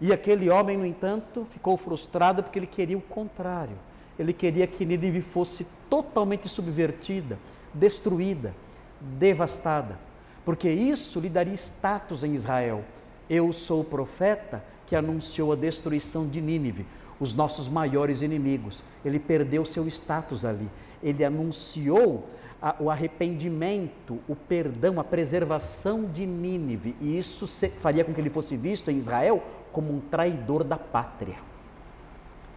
E 0.00 0.12
aquele 0.12 0.50
homem, 0.50 0.76
no 0.76 0.86
entanto, 0.86 1.44
ficou 1.44 1.76
frustrado 1.76 2.42
porque 2.42 2.58
ele 2.58 2.66
queria 2.66 2.98
o 2.98 3.02
contrário. 3.02 3.76
Ele 4.18 4.32
queria 4.32 4.66
que 4.66 4.84
Nínive 4.84 5.20
fosse 5.20 5.66
totalmente 5.88 6.48
subvertida, 6.48 7.38
destruída, 7.72 8.54
devastada. 9.00 9.98
Porque 10.44 10.70
isso 10.70 11.20
lhe 11.20 11.28
daria 11.28 11.54
status 11.54 12.22
em 12.22 12.34
Israel. 12.34 12.84
Eu 13.28 13.52
sou 13.52 13.80
o 13.80 13.84
profeta 13.84 14.62
que 14.86 14.94
anunciou 14.94 15.52
a 15.52 15.56
destruição 15.56 16.28
de 16.28 16.40
Nínive, 16.40 16.86
os 17.18 17.34
nossos 17.34 17.68
maiores 17.68 18.22
inimigos. 18.22 18.82
Ele 19.04 19.18
perdeu 19.18 19.64
seu 19.64 19.86
status 19.88 20.44
ali. 20.44 20.70
Ele 21.02 21.24
anunciou 21.24 22.28
a, 22.62 22.76
o 22.78 22.90
arrependimento, 22.90 24.18
o 24.28 24.36
perdão, 24.36 25.00
a 25.00 25.04
preservação 25.04 26.04
de 26.04 26.24
Nínive. 26.24 26.94
E 27.00 27.18
isso 27.18 27.46
se, 27.46 27.68
faria 27.68 28.04
com 28.04 28.14
que 28.14 28.20
ele 28.20 28.30
fosse 28.30 28.56
visto 28.56 28.90
em 28.90 28.96
Israel 28.96 29.42
como 29.76 29.92
um 29.92 30.00
traidor 30.00 30.64
da 30.64 30.78
pátria. 30.78 31.36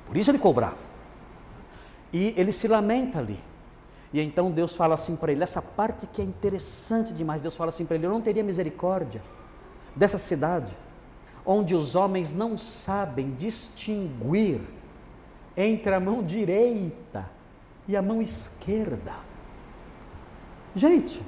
Por 0.08 0.16
isso 0.16 0.32
ele 0.32 0.38
ficou 0.38 0.54
bravo. 0.54 0.78
E 2.14 2.34
ele 2.38 2.54
se 2.54 2.66
lamenta 2.66 3.20
ali. 3.20 3.38
E 4.14 4.22
então 4.22 4.50
Deus 4.50 4.74
fala 4.74 4.94
assim 4.94 5.18
para 5.18 5.30
ele, 5.30 5.44
essa 5.44 5.62
parte 5.62 6.08
que 6.08 6.22
é 6.22 6.24
interessante 6.24 7.14
demais, 7.14 7.42
Deus 7.42 7.58
fala 7.58 7.72
assim 7.72 7.86
para 7.86 7.98
ele, 7.98 8.06
eu 8.06 8.10
não 8.10 8.22
teria 8.22 8.42
misericórdia 8.42 9.22
dessa 9.94 10.18
cidade, 10.18 10.74
onde 11.46 11.76
os 11.76 11.94
homens 11.94 12.34
não 12.34 12.58
sabem 12.58 13.32
distinguir 13.32 14.62
entre 15.58 15.94
a 15.94 16.00
mão 16.00 16.24
direita 16.24 17.30
e 17.86 17.98
a 17.98 18.02
mão 18.02 18.22
esquerda. 18.22 19.14
Gente, 20.74 21.22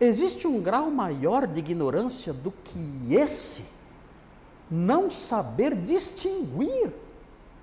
existe 0.00 0.46
um 0.46 0.62
grau 0.62 0.88
maior 0.88 1.48
de 1.48 1.58
ignorância 1.58 2.32
do 2.32 2.52
que 2.52 3.12
esse? 3.12 3.74
Não 4.70 5.10
saber 5.10 5.74
distinguir 5.74 6.92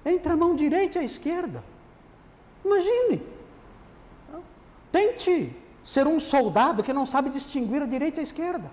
entre 0.05 0.31
a 0.31 0.37
mão 0.37 0.55
direita 0.55 0.99
e 0.99 1.01
a 1.01 1.05
esquerda. 1.05 1.63
Imagine. 2.63 3.21
Tente 4.91 5.55
ser 5.83 6.07
um 6.07 6.19
soldado 6.19 6.83
que 6.83 6.93
não 6.93 7.05
sabe 7.05 7.29
distinguir 7.29 7.81
a 7.81 7.85
direita 7.85 8.19
e 8.19 8.21
a 8.21 8.23
esquerda. 8.23 8.71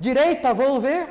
Direita, 0.00 0.54
vou 0.54 0.80
ver. 0.80 1.08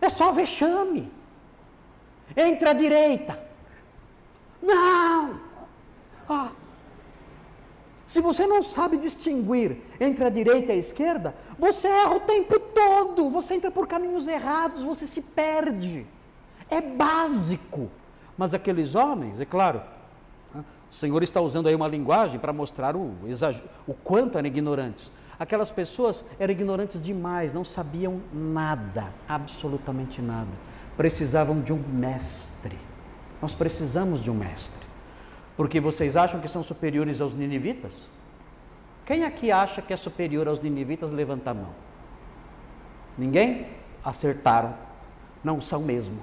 É 0.00 0.08
só 0.08 0.32
vexame. 0.32 1.12
Entre 2.36 2.68
a 2.68 2.72
direita. 2.72 3.38
Não! 4.62 5.40
Ah. 6.28 6.52
Se 8.10 8.20
você 8.20 8.44
não 8.44 8.60
sabe 8.60 8.96
distinguir 8.96 9.76
entre 10.00 10.24
a 10.24 10.28
direita 10.28 10.72
e 10.72 10.74
a 10.74 10.78
esquerda, 10.78 11.32
você 11.56 11.86
erra 11.86 12.16
o 12.16 12.18
tempo 12.18 12.58
todo. 12.58 13.30
Você 13.30 13.54
entra 13.54 13.70
por 13.70 13.86
caminhos 13.86 14.26
errados, 14.26 14.82
você 14.82 15.06
se 15.06 15.22
perde. 15.22 16.04
É 16.68 16.80
básico. 16.80 17.88
Mas 18.36 18.52
aqueles 18.52 18.96
homens, 18.96 19.40
é 19.40 19.44
claro, 19.44 19.80
né, 20.52 20.64
o 20.90 20.92
Senhor 20.92 21.22
está 21.22 21.40
usando 21.40 21.68
aí 21.68 21.74
uma 21.76 21.86
linguagem 21.86 22.40
para 22.40 22.52
mostrar 22.52 22.96
o, 22.96 23.14
o 23.86 23.94
quanto 23.94 24.36
eram 24.36 24.48
ignorantes. 24.48 25.12
Aquelas 25.38 25.70
pessoas 25.70 26.24
eram 26.36 26.50
ignorantes 26.50 27.00
demais, 27.00 27.54
não 27.54 27.64
sabiam 27.64 28.20
nada, 28.32 29.14
absolutamente 29.28 30.20
nada. 30.20 30.50
Precisavam 30.96 31.60
de 31.60 31.72
um 31.72 31.78
mestre. 31.78 32.76
Nós 33.40 33.54
precisamos 33.54 34.20
de 34.20 34.32
um 34.32 34.34
mestre. 34.34 34.89
Porque 35.60 35.78
vocês 35.78 36.16
acham 36.16 36.40
que 36.40 36.48
são 36.48 36.62
superiores 36.62 37.20
aos 37.20 37.34
ninivitas? 37.34 38.08
Quem 39.04 39.24
aqui 39.24 39.52
acha 39.52 39.82
que 39.82 39.92
é 39.92 39.96
superior 39.98 40.48
aos 40.48 40.58
ninivitas, 40.62 41.12
levanta 41.12 41.50
a 41.50 41.54
mão. 41.54 41.74
Ninguém? 43.18 43.66
Acertaram. 44.02 44.74
Não 45.44 45.60
são 45.60 45.82
mesmo. 45.82 46.18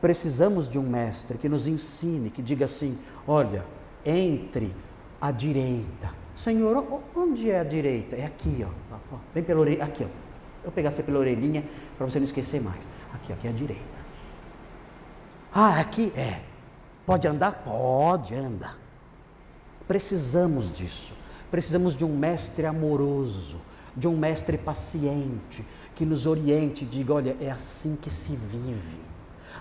Precisamos 0.00 0.70
de 0.70 0.78
um 0.78 0.84
mestre 0.84 1.36
que 1.36 1.48
nos 1.48 1.66
ensine, 1.66 2.30
que 2.30 2.40
diga 2.40 2.66
assim: 2.66 2.96
olha, 3.26 3.64
entre 4.06 4.72
à 5.20 5.32
direita. 5.32 6.14
Senhor, 6.36 7.02
onde 7.16 7.50
é 7.50 7.58
a 7.58 7.64
direita? 7.64 8.14
É 8.14 8.24
aqui, 8.24 8.64
ó. 8.64 9.16
Vem 9.34 9.42
pela 9.42 9.62
orelha, 9.62 9.82
aqui, 9.82 10.04
ó. 10.04 10.08
Eu 10.64 10.70
pegar 10.70 10.92
você 10.92 11.02
pela 11.02 11.18
orelhinha 11.18 11.64
para 11.98 12.06
você 12.06 12.20
não 12.20 12.26
esquecer 12.26 12.62
mais. 12.62 12.88
Aqui, 13.12 13.32
aqui 13.32 13.48
é 13.48 13.50
a 13.50 13.52
direita. 13.52 13.98
Ah, 15.52 15.80
aqui 15.80 16.12
é. 16.14 16.51
Pode 17.04 17.26
andar? 17.26 17.62
Pode, 17.64 18.34
anda. 18.34 18.74
Precisamos 19.88 20.70
disso. 20.70 21.12
Precisamos 21.50 21.94
de 21.96 22.04
um 22.04 22.16
mestre 22.16 22.64
amoroso, 22.64 23.60
de 23.96 24.08
um 24.08 24.16
mestre 24.16 24.56
paciente, 24.56 25.64
que 25.94 26.04
nos 26.06 26.26
oriente 26.26 26.84
e 26.84 26.86
diga: 26.86 27.14
olha, 27.14 27.36
é 27.40 27.50
assim 27.50 27.96
que 27.96 28.08
se 28.08 28.34
vive. 28.36 28.96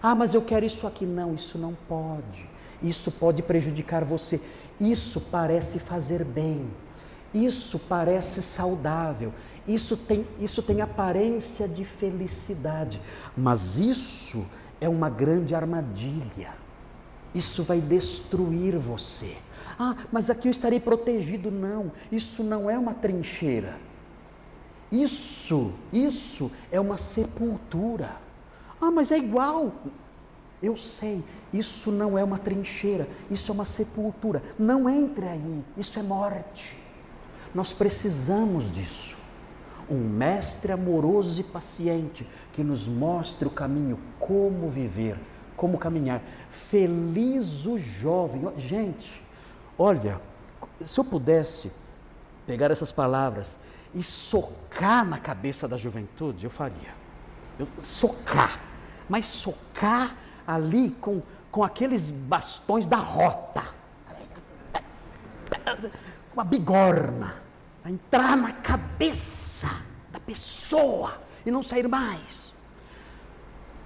Ah, 0.02 0.16
mas 0.16 0.34
eu 0.34 0.42
quero 0.42 0.66
isso 0.66 0.88
aqui. 0.88 1.06
Não, 1.06 1.34
isso 1.34 1.58
não 1.58 1.76
pode. 1.88 2.48
Isso 2.82 3.12
pode 3.12 3.44
prejudicar 3.44 4.04
você. 4.04 4.40
Isso 4.80 5.20
parece 5.20 5.80
fazer 5.80 6.24
bem. 6.24 6.70
Isso 7.34 7.80
parece 7.80 8.42
saudável. 8.42 9.34
Isso 9.68 9.96
tem, 9.96 10.28
isso 10.40 10.62
tem 10.62 10.82
aparência 10.82 11.68
de 11.68 11.86
felicidade. 11.86 13.02
Mas 13.36 13.78
isso 13.78 14.46
é 14.80 14.90
uma 14.90 15.10
grande 15.10 15.54
armadilha. 15.54 16.61
Isso 17.34 17.64
vai 17.64 17.80
destruir 17.80 18.78
você. 18.78 19.38
Ah, 19.80 19.96
mas 20.12 20.30
aqui 20.30 20.48
eu 20.48 20.52
estarei 20.52 20.80
protegido. 20.80 21.50
Não, 21.50 21.92
isso 22.12 22.44
não 22.44 22.70
é 22.70 22.78
uma 22.78 22.94
trincheira. 22.94 23.80
Isso, 24.92 25.74
isso 25.94 26.52
é 26.72 26.80
uma 26.80 26.98
sepultura. 26.98 28.16
Ah, 28.80 28.92
mas 28.92 29.12
é 29.12 29.18
igual. 29.18 29.72
Eu 30.62 30.78
sei, 30.78 31.24
isso 31.52 31.92
não 31.92 32.16
é 32.18 32.24
uma 32.24 32.38
trincheira, 32.38 33.08
isso 33.32 33.52
é 33.52 33.54
uma 33.54 33.66
sepultura. 33.66 34.44
Não 34.60 34.88
entre 34.88 35.26
aí, 35.28 35.66
isso 35.76 35.98
é 35.98 36.04
morte. 36.04 36.78
Nós 37.54 37.74
precisamos 37.74 38.70
disso. 38.70 39.18
Um 39.90 39.98
mestre 39.98 40.72
amoroso 40.72 41.42
e 41.42 41.44
paciente 41.44 42.28
que 42.54 42.64
nos 42.64 42.88
mostre 42.88 43.48
o 43.48 43.52
caminho, 43.52 44.00
como 44.20 44.70
viver, 44.70 45.18
como 45.62 45.78
caminhar. 45.78 46.24
Feliz 46.50 47.68
o 47.68 47.78
jovem. 47.78 48.52
Gente, 48.58 49.22
olha, 49.78 50.20
se 50.84 51.00
eu 51.00 51.04
pudesse 51.04 51.72
pegar 52.48 52.72
essas 52.72 52.92
palavras 52.92 53.60
e 53.94 54.02
socar 54.02 55.06
na 55.06 55.20
cabeça 55.20 55.68
da 55.68 55.78
juventude, 55.78 56.46
eu 56.46 56.50
faria. 56.50 56.90
Eu, 57.60 57.68
socar, 57.80 58.60
mas 59.08 59.28
socar 59.28 60.16
ali 60.48 60.90
com, 61.00 61.22
com 61.52 61.64
aqueles 61.64 62.10
bastões 62.10 62.88
da 62.88 62.98
rota, 62.98 63.62
uma 66.34 66.44
bigorna, 66.44 67.36
entrar 67.86 68.36
na 68.36 68.52
cabeça 68.52 69.70
da 70.12 70.20
pessoa 70.20 71.22
e 71.46 71.52
não 71.52 71.62
sair 71.62 71.88
mais. 71.88 72.51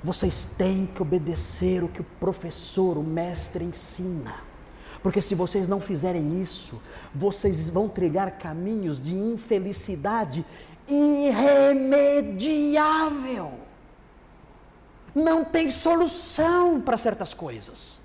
Vocês 0.05 0.53
têm 0.55 0.85
que 0.85 1.01
obedecer 1.01 1.83
o 1.83 1.87
que 1.87 2.01
o 2.01 2.05
professor, 2.19 2.95
o 2.95 3.03
mestre 3.03 3.63
ensina. 3.63 4.35
Porque 5.01 5.19
se 5.19 5.33
vocês 5.33 5.67
não 5.67 5.81
fizerem 5.81 6.39
isso, 6.39 6.79
vocês 7.13 7.67
vão 7.69 7.89
trilhar 7.89 8.37
caminhos 8.37 9.01
de 9.01 9.15
infelicidade 9.15 10.45
irremediável. 10.87 13.53
Não 15.15 15.43
tem 15.43 15.71
solução 15.71 16.79
para 16.79 16.99
certas 16.99 17.33
coisas. 17.33 17.97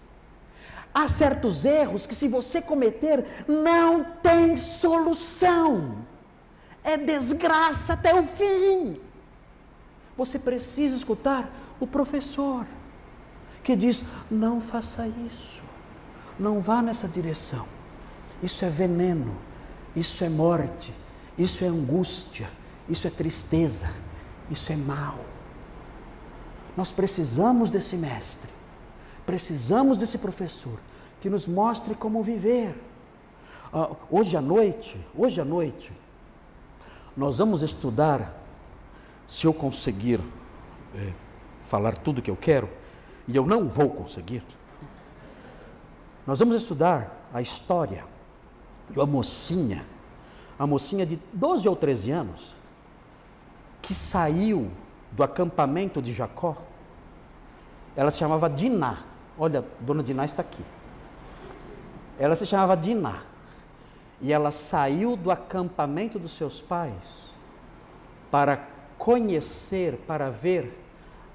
Há 0.95 1.07
certos 1.07 1.67
erros 1.67 2.07
que, 2.07 2.15
se 2.15 2.29
você 2.29 2.63
cometer, 2.63 3.27
não 3.47 4.05
tem 4.23 4.57
solução. 4.57 5.99
É 6.83 6.97
desgraça 6.97 7.93
até 7.93 8.15
o 8.15 8.27
fim. 8.27 8.97
Você 10.17 10.39
precisa 10.39 10.97
escutar 10.97 11.61
o 11.81 11.87
professor, 11.87 12.67
que 13.63 13.75
diz: 13.75 14.05
não 14.31 14.61
faça 14.61 15.07
isso. 15.27 15.63
Não 16.39 16.61
vá 16.61 16.81
nessa 16.81 17.09
direção. 17.09 17.67
Isso 18.43 18.65
é 18.65 18.71
veneno, 18.71 19.37
isso 19.95 20.25
é 20.25 20.29
morte, 20.29 20.95
isso 21.37 21.65
é 21.65 21.69
angústia, 21.69 22.49
isso 22.89 23.07
é 23.07 23.11
tristeza, 23.11 23.91
isso 24.51 24.73
é 24.73 24.77
mal. 24.77 25.19
Nós 26.77 26.91
precisamos 26.91 27.69
desse 27.69 27.97
mestre, 27.97 28.49
precisamos 29.27 29.99
desse 29.99 30.19
professor 30.19 30.79
que 31.21 31.29
nos 31.29 31.47
mostre 31.47 31.95
como 31.95 32.23
viver. 32.23 32.75
Uh, 33.73 33.95
hoje 34.11 34.37
à 34.37 34.41
noite, 34.41 34.99
hoje 35.15 35.41
à 35.41 35.45
noite, 35.45 35.93
nós 37.17 37.39
vamos 37.39 37.63
estudar, 37.63 38.35
se 39.27 39.47
eu 39.47 39.53
conseguir 39.53 40.21
é, 40.95 41.13
falar 41.65 41.97
tudo 41.99 42.23
que 42.23 42.31
eu 42.31 42.37
quero, 42.37 42.69
e 43.27 43.37
eu 43.37 43.47
não 43.47 43.69
vou 43.69 43.91
conseguir, 43.91 44.43
nós 46.27 46.39
vamos 46.39 46.57
estudar 46.57 47.27
a 47.33 47.41
história 47.41 48.05
de 48.89 48.99
uma 48.99 49.07
mocinha, 49.07 49.85
a 50.59 50.67
mocinha 50.67 51.07
de 51.07 51.19
12 51.33 51.69
ou 51.69 51.77
13 51.77 52.11
anos, 52.11 52.57
que 53.81 53.95
saiu 53.95 54.71
do 55.13 55.23
acampamento 55.23 56.01
de 56.01 56.13
Jacó. 56.13 56.57
Ela 57.97 58.11
se 58.11 58.19
chamava 58.19 58.49
Diná. 58.49 58.99
Olha, 59.39 59.65
dona 59.81 60.03
Diná 60.03 60.25
está 60.25 60.43
aqui. 60.43 60.63
Ela 62.19 62.37
se 62.37 62.47
chamava 62.47 62.77
Diná. 62.77 63.23
E 64.21 64.33
ela 64.33 64.51
saiu 64.51 65.17
do 65.17 65.31
acampamento 65.31 66.19
dos 66.19 66.33
seus 66.33 66.61
pais 66.61 66.93
para 68.31 68.69
conhecer, 68.99 69.97
para 70.07 70.31
ver 70.31 70.79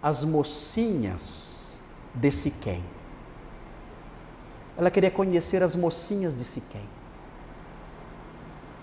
as 0.05 0.23
mocinhas 0.23 1.73
de 2.13 2.31
Siquém. 2.31 2.85
Ela 4.77 4.91
queria 4.91 5.09
conhecer 5.09 5.63
as 5.63 5.75
mocinhas 5.75 6.35
de 6.35 6.43
Siquém. 6.43 6.87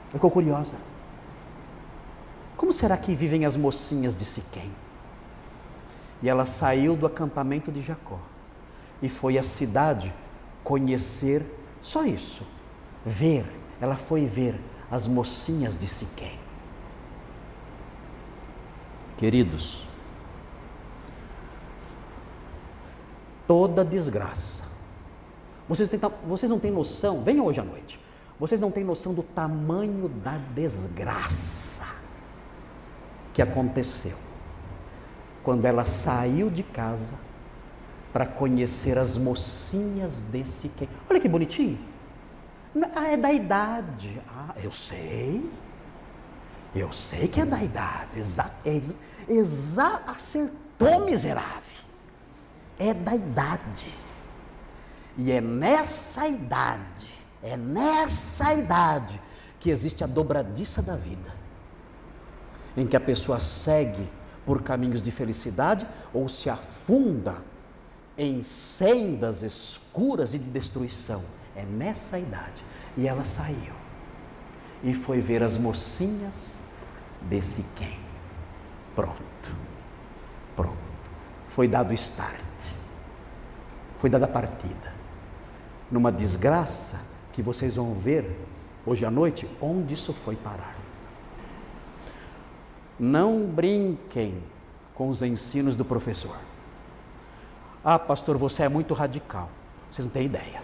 Ficou 0.08 0.28
curiosa. 0.32 0.74
Como 2.56 2.72
será 2.72 2.96
que 2.96 3.14
vivem 3.14 3.44
as 3.44 3.56
mocinhas 3.56 4.16
de 4.16 4.24
Siquém? 4.24 4.72
E 6.20 6.28
ela 6.28 6.44
saiu 6.44 6.96
do 6.96 7.06
acampamento 7.06 7.70
de 7.70 7.80
Jacó 7.80 8.18
e 9.00 9.08
foi 9.08 9.38
à 9.38 9.44
cidade 9.44 10.12
conhecer 10.64 11.46
só 11.80 12.04
isso, 12.04 12.44
ver. 13.06 13.46
Ela 13.80 13.94
foi 13.94 14.26
ver 14.26 14.60
as 14.90 15.06
mocinhas 15.06 15.78
de 15.78 15.86
Siquém. 15.86 16.36
Queridos, 19.16 19.81
toda 23.52 23.84
desgraça 23.84 24.62
vocês, 25.68 25.90
vocês 26.26 26.48
não 26.48 26.58
têm 26.58 26.70
noção, 26.70 27.22
venham 27.22 27.44
hoje 27.44 27.60
à 27.60 27.62
noite, 27.62 28.00
vocês 28.40 28.58
não 28.58 28.70
têm 28.70 28.82
noção 28.82 29.12
do 29.12 29.22
tamanho 29.22 30.08
da 30.08 30.38
desgraça 30.54 31.84
que 33.34 33.42
aconteceu 33.42 34.16
quando 35.42 35.66
ela 35.66 35.84
saiu 35.84 36.48
de 36.48 36.62
casa 36.62 37.14
para 38.10 38.24
conhecer 38.24 38.96
as 38.98 39.18
mocinhas 39.18 40.22
desse 40.22 40.70
quem. 40.70 40.88
Olha 41.10 41.20
que 41.20 41.28
bonitinho. 41.28 41.78
Ah, 42.96 43.08
é 43.08 43.18
da 43.18 43.30
idade. 43.30 44.18
Ah, 44.28 44.54
eu 44.64 44.72
sei. 44.72 45.46
Eu 46.74 46.90
sei 46.90 47.28
que 47.28 47.42
é 47.42 47.44
da 47.44 47.62
idade. 47.62 48.18
Exa, 48.18 48.50
exa 49.28 50.02
acertou, 50.06 51.04
miserável. 51.04 51.71
É 52.78 52.92
da 52.94 53.14
idade. 53.14 53.92
E 55.16 55.30
é 55.30 55.40
nessa 55.40 56.26
idade, 56.26 57.06
é 57.42 57.56
nessa 57.56 58.54
idade 58.54 59.20
que 59.60 59.70
existe 59.70 60.02
a 60.02 60.06
dobradiça 60.06 60.82
da 60.82 60.96
vida, 60.96 61.30
em 62.76 62.86
que 62.86 62.96
a 62.96 63.00
pessoa 63.00 63.38
segue 63.38 64.08
por 64.46 64.62
caminhos 64.62 65.02
de 65.02 65.10
felicidade 65.10 65.86
ou 66.12 66.28
se 66.28 66.48
afunda 66.48 67.36
em 68.16 68.42
sendas 68.42 69.42
escuras 69.42 70.34
e 70.34 70.38
de 70.38 70.50
destruição. 70.50 71.22
É 71.54 71.64
nessa 71.64 72.18
idade. 72.18 72.64
E 72.96 73.06
ela 73.06 73.24
saiu 73.24 73.82
e 74.82 74.92
foi 74.94 75.20
ver 75.20 75.42
as 75.42 75.56
mocinhas 75.56 76.56
desse 77.22 77.64
quem. 77.76 77.98
Pronto. 78.94 79.56
Pronto. 80.56 80.76
Foi 81.48 81.68
dado 81.68 81.92
start. 81.94 82.51
Foi 84.02 84.10
dada 84.10 84.26
partida 84.26 84.92
numa 85.88 86.10
desgraça 86.10 87.04
que 87.32 87.40
vocês 87.40 87.76
vão 87.76 87.94
ver 87.94 88.36
hoje 88.84 89.06
à 89.06 89.10
noite 89.12 89.48
onde 89.60 89.94
isso 89.94 90.12
foi 90.12 90.34
parar. 90.34 90.74
Não 92.98 93.46
brinquem 93.46 94.42
com 94.92 95.08
os 95.08 95.22
ensinos 95.22 95.76
do 95.76 95.84
professor. 95.84 96.36
Ah, 97.84 97.96
pastor, 97.96 98.36
você 98.36 98.64
é 98.64 98.68
muito 98.68 98.92
radical. 98.92 99.48
Vocês 99.92 100.04
não 100.04 100.12
têm 100.12 100.26
ideia. 100.26 100.60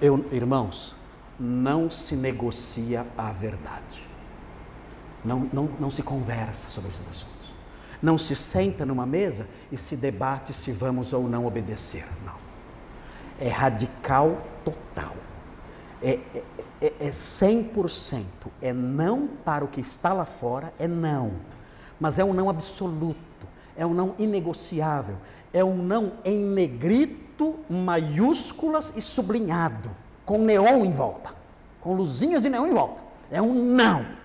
Eu, 0.00 0.26
irmãos, 0.32 0.96
não 1.38 1.88
se 1.88 2.16
negocia 2.16 3.06
a 3.16 3.30
verdade. 3.30 4.04
Não, 5.24 5.48
não, 5.52 5.70
não 5.78 5.90
se 5.92 6.02
conversa 6.02 6.68
sobre 6.68 6.90
esses 6.90 7.08
assuntos. 7.08 7.37
Não 8.00 8.16
se 8.16 8.36
senta 8.36 8.86
numa 8.86 9.04
mesa 9.04 9.46
e 9.72 9.76
se 9.76 9.96
debate 9.96 10.52
se 10.52 10.70
vamos 10.70 11.12
ou 11.12 11.28
não 11.28 11.46
obedecer. 11.46 12.06
Não. 12.24 12.36
É 13.40 13.48
radical 13.48 14.40
total. 14.64 15.16
É, 16.00 16.20
é, 16.34 16.42
é, 16.80 16.94
é 17.00 17.10
100%. 17.10 18.22
É 18.62 18.72
não 18.72 19.26
para 19.26 19.64
o 19.64 19.68
que 19.68 19.80
está 19.80 20.12
lá 20.12 20.24
fora, 20.24 20.72
é 20.78 20.86
não. 20.86 21.32
Mas 21.98 22.18
é 22.18 22.24
um 22.24 22.32
não 22.32 22.48
absoluto. 22.48 23.18
É 23.76 23.84
um 23.84 23.94
não 23.94 24.14
inegociável. 24.18 25.16
É 25.52 25.64
um 25.64 25.76
não 25.76 26.12
em 26.24 26.38
negrito, 26.38 27.56
maiúsculas 27.68 28.92
e 28.96 29.02
sublinhado. 29.02 29.90
Com 30.24 30.38
neon 30.38 30.84
em 30.84 30.92
volta. 30.92 31.34
Com 31.80 31.94
luzinhas 31.94 32.42
de 32.42 32.48
neon 32.48 32.66
em 32.66 32.74
volta. 32.74 33.00
É 33.30 33.42
um 33.42 33.54
não 33.54 34.18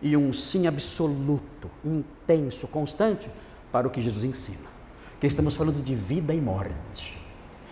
e 0.00 0.16
um 0.16 0.32
sim 0.32 0.66
absoluto, 0.66 1.42
intenso, 1.84 2.66
constante 2.68 3.30
para 3.72 3.86
o 3.86 3.90
que 3.90 4.00
Jesus 4.00 4.24
ensina. 4.24 4.68
Que 5.20 5.26
estamos 5.26 5.54
falando 5.54 5.82
de 5.82 5.94
vida 5.94 6.34
e 6.34 6.40
morte. 6.40 7.20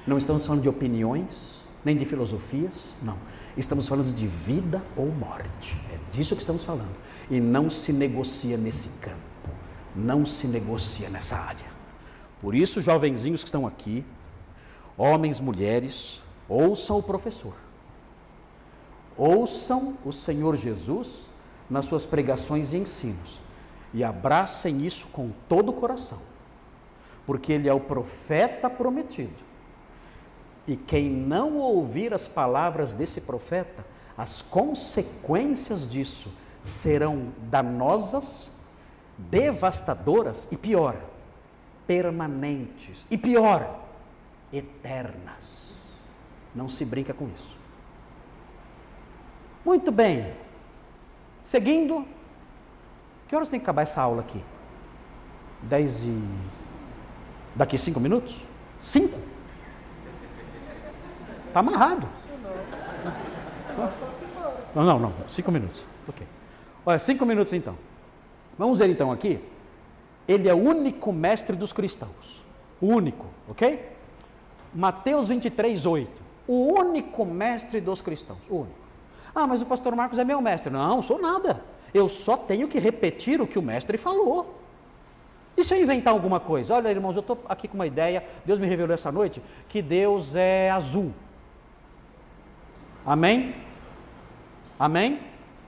Não 0.07 0.19
estamos 0.19 0.45
falando 0.47 0.63
de 0.63 0.69
opiniões, 0.69 1.55
nem 1.85 1.97
de 1.97 2.05
filosofias, 2.05 2.73
não. 3.03 3.19
Estamos 3.57 3.87
falando 3.87 4.13
de 4.13 4.27
vida 4.27 4.83
ou 4.97 5.07
morte. 5.07 5.81
É 5.93 5.99
disso 6.11 6.35
que 6.35 6.41
estamos 6.41 6.65
falando. 6.65 6.95
E 7.31 7.41
não 7.41 7.71
se 7.71 7.93
negocia 7.93 8.57
nesse 8.57 8.89
campo. 9.01 9.19
Não 9.95 10.27
se 10.27 10.47
negocia 10.47 11.09
nessa 11.09 11.37
área. 11.37 11.67
Por 12.41 12.55
isso, 12.55 12.81
jovenzinhos 12.81 13.43
que 13.43 13.49
estão 13.49 13.67
aqui, 13.67 14.05
homens, 14.97 15.41
mulheres, 15.41 16.21
ouçam 16.49 16.99
o 16.99 17.03
professor. 17.03 17.55
Ouçam 19.17 19.97
o 20.05 20.13
Senhor 20.13 20.57
Jesus 20.57 21.29
nas 21.71 21.87
suas 21.87 22.05
pregações 22.05 22.73
e 22.73 22.77
ensinos. 22.77 23.41
E 23.95 24.03
abracem 24.03 24.85
isso 24.85 25.07
com 25.07 25.31
todo 25.49 25.69
o 25.69 25.73
coração, 25.73 26.19
porque 27.25 27.53
ele 27.53 27.69
é 27.69 27.73
o 27.73 27.79
profeta 27.79 28.69
prometido. 28.69 29.33
E 30.67 30.77
quem 30.77 31.09
não 31.09 31.59
ouvir 31.59 32.13
as 32.13 32.27
palavras 32.27 32.93
desse 32.93 33.21
profeta, 33.21 33.87
as 34.19 34.43
consequências 34.43 35.89
disso 35.89 36.29
serão 36.61 37.29
danosas, 37.51 38.51
devastadoras 39.17 40.49
e 40.51 40.57
pior, 40.57 40.97
permanentes. 41.87 43.07
E 43.11 43.17
pior, 43.17 43.81
eternas. 44.53 45.63
Não 46.53 46.69
se 46.69 46.85
brinca 46.85 47.15
com 47.15 47.29
isso. 47.29 47.57
Muito 49.65 49.93
bem. 49.93 50.35
Seguindo. 51.43 52.07
Que 53.35 53.37
horas 53.37 53.49
tem 53.49 53.59
que 53.59 53.65
acabar 53.65 53.83
essa 53.83 54.01
aula 54.01 54.21
aqui? 54.21 54.41
Dez 55.63 56.05
e. 56.05 56.23
Daqui 57.53 57.77
cinco 57.77 57.99
minutos? 57.99 58.41
Cinco? 58.79 59.19
Está 61.49 61.59
amarrado. 61.59 62.09
Não, 64.73 64.85
não, 64.85 65.01
não. 65.01 65.13
Cinco 65.27 65.51
minutos. 65.51 65.85
Ok. 66.09 66.25
Olha, 66.87 67.01
cinco 67.01 67.27
minutos 67.27 67.53
então. 67.53 67.77
Vamos 68.57 68.79
ver 68.79 68.89
então 68.89 69.11
aqui. 69.11 69.41
Ele 70.29 70.49
é 70.49 70.55
o 70.55 70.63
único 70.63 71.13
mestre 71.13 71.57
dos 71.57 71.73
cristãos. 71.73 72.41
O 72.81 72.87
único, 72.87 73.27
ok? 73.49 73.85
Mateus 74.73 75.27
23, 75.27 75.85
8. 75.85 76.23
O 76.47 76.79
único 76.79 77.25
mestre 77.25 77.81
dos 77.81 78.01
cristãos. 78.01 78.39
O 78.49 78.59
único. 78.59 78.79
Ah, 79.35 79.49
mas 79.49 79.61
o 79.61 79.67
pastor 79.67 79.97
Marcos 79.97 80.21
é 80.21 80.25
meu 80.25 80.41
mestre. 80.41 80.73
Não, 80.73 81.03
sou 81.03 81.21
nada. 81.21 81.74
Eu 81.95 82.09
só 82.09 82.37
tenho 82.37 82.67
que 82.67 82.79
repetir 82.79 83.41
o 83.41 83.47
que 83.47 83.59
o 83.59 83.63
mestre 83.63 83.97
falou. 83.97 84.59
E 85.57 85.63
se 85.63 85.73
eu 85.73 85.81
inventar 85.81 86.13
alguma 86.13 86.41
coisa? 86.41 86.75
Olha, 86.75 86.91
irmãos, 86.91 87.15
eu 87.15 87.21
estou 87.21 87.41
aqui 87.49 87.69
com 87.69 87.75
uma 87.75 87.87
ideia. 87.87 88.25
Deus 88.45 88.59
me 88.59 88.67
revelou 88.67 88.93
essa 88.93 89.13
noite 89.13 89.41
que 89.69 89.81
Deus 89.81 90.35
é 90.35 90.71
azul. 90.71 91.13
Amém? 93.07 93.55
Amém? 94.79 95.21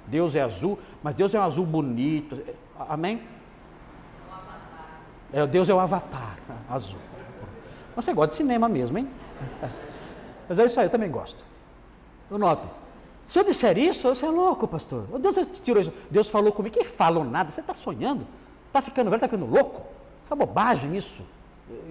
Deus 0.07 0.35
é 0.35 0.43
azul, 0.43 0.79
mas 1.03 1.14
Deus 1.14 1.33
é 1.35 1.39
um 1.39 1.43
azul 1.43 1.64
bonito. 1.64 2.43
Amém? 2.77 3.22
É, 5.33 5.47
Deus 5.47 5.68
é 5.68 5.74
o 5.74 5.79
avatar 5.79 6.39
azul. 6.68 6.99
Você 7.95 8.12
gosta 8.12 8.31
de 8.31 8.37
cinema 8.37 8.68
mesmo, 8.68 8.99
hein? 8.99 9.09
Mas 10.49 10.59
é 10.59 10.64
isso 10.64 10.79
aí, 10.79 10.87
eu 10.87 10.91
também 10.91 11.11
gosto. 11.11 11.45
Eu 12.31 12.39
noto. 12.39 12.68
Se 13.27 13.39
eu 13.39 13.45
disser 13.45 13.77
isso, 13.77 14.09
você 14.09 14.27
é 14.27 14.31
louco, 14.31 14.68
pastor. 14.68 15.07
Deus 15.18 15.37
tirou 15.62 15.81
isso. 15.81 15.93
Deus 16.11 16.29
falou 16.29 16.53
comigo. 16.53 16.77
Que 16.77 16.85
falou 16.85 17.24
nada? 17.24 17.51
Você 17.51 17.61
está 17.61 17.74
sonhando? 17.74 18.27
Está 18.68 18.81
ficando 18.81 19.11
velho, 19.11 19.16
está 19.16 19.29
ficando 19.29 19.51
louco? 19.51 19.83
Isso 20.24 20.33
é 20.33 20.37
bobagem 20.37 20.97
isso. 20.97 21.22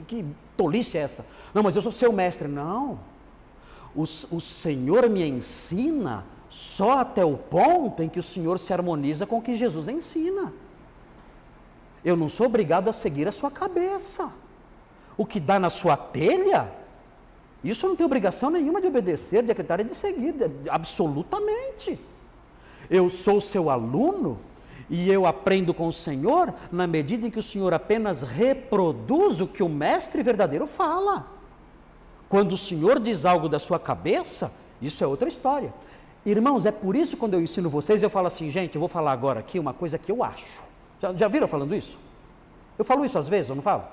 Que 0.07 0.25
tolice 0.55 0.97
é 0.97 1.01
essa? 1.01 1.25
Não, 1.53 1.61
mas 1.61 1.75
eu 1.75 1.81
sou 1.81 1.91
seu 1.91 2.13
mestre. 2.13 2.47
Não. 2.47 2.99
O, 3.93 4.03
o 4.03 4.41
Senhor 4.41 5.09
me 5.09 5.27
ensina 5.27 6.25
só 6.49 6.99
até 6.99 7.25
o 7.25 7.35
ponto 7.35 8.01
em 8.01 8.07
que 8.07 8.19
o 8.19 8.23
Senhor 8.23 8.57
se 8.57 8.71
harmoniza 8.71 9.25
com 9.25 9.37
o 9.37 9.41
que 9.41 9.55
Jesus 9.55 9.87
ensina. 9.87 10.53
Eu 12.03 12.15
não 12.15 12.29
sou 12.29 12.45
obrigado 12.45 12.87
a 12.87 12.93
seguir 12.93 13.27
a 13.27 13.31
sua 13.31 13.51
cabeça. 13.51 14.31
O 15.17 15.25
que 15.25 15.39
dá 15.39 15.59
na 15.59 15.69
sua 15.69 15.97
telha, 15.97 16.71
isso 17.69 17.87
não 17.87 17.95
tenho 17.95 18.07
obrigação 18.07 18.49
nenhuma 18.49 18.79
de 18.79 18.87
obedecer, 18.87 19.43
de 19.43 19.51
acreditar 19.51 19.79
e 19.79 19.83
de 19.83 19.95
seguir, 19.95 20.33
de, 20.33 20.69
absolutamente. 20.69 21.99
Eu 22.89 23.09
sou 23.09 23.41
seu 23.41 23.69
aluno 23.69 24.37
e 24.89 25.09
eu 25.09 25.25
aprendo 25.25 25.73
com 25.73 25.87
o 25.87 25.93
Senhor 25.93 26.53
na 26.71 26.85
medida 26.85 27.25
em 27.25 27.31
que 27.31 27.39
o 27.39 27.43
Senhor 27.43 27.73
apenas 27.73 28.21
reproduz 28.21 29.41
o 29.41 29.47
que 29.47 29.63
o 29.63 29.69
mestre 29.69 30.21
verdadeiro 30.21 30.67
fala. 30.67 31.27
Quando 32.29 32.53
o 32.53 32.57
Senhor 32.57 32.99
diz 32.99 33.25
algo 33.25 33.49
da 33.49 33.59
sua 33.59 33.79
cabeça, 33.79 34.51
isso 34.81 35.03
é 35.03 35.07
outra 35.07 35.27
história. 35.27 35.73
Irmãos, 36.25 36.65
é 36.65 36.71
por 36.71 36.95
isso 36.95 37.11
que 37.11 37.19
quando 37.19 37.35
eu 37.35 37.41
ensino 37.41 37.69
vocês, 37.69 38.01
eu 38.01 38.09
falo 38.09 38.27
assim, 38.27 38.49
gente, 38.49 38.75
eu 38.75 38.79
vou 38.79 38.89
falar 38.89 39.11
agora 39.11 39.39
aqui 39.39 39.59
uma 39.59 39.73
coisa 39.73 39.97
que 39.97 40.11
eu 40.11 40.23
acho. 40.23 40.63
Já, 40.99 41.13
já 41.13 41.27
viram 41.27 41.47
falando 41.47 41.75
isso? 41.75 41.99
Eu 42.77 42.85
falo 42.85 43.05
isso 43.05 43.17
às 43.17 43.27
vezes, 43.27 43.49
eu 43.49 43.55
não 43.55 43.63
falo? 43.63 43.83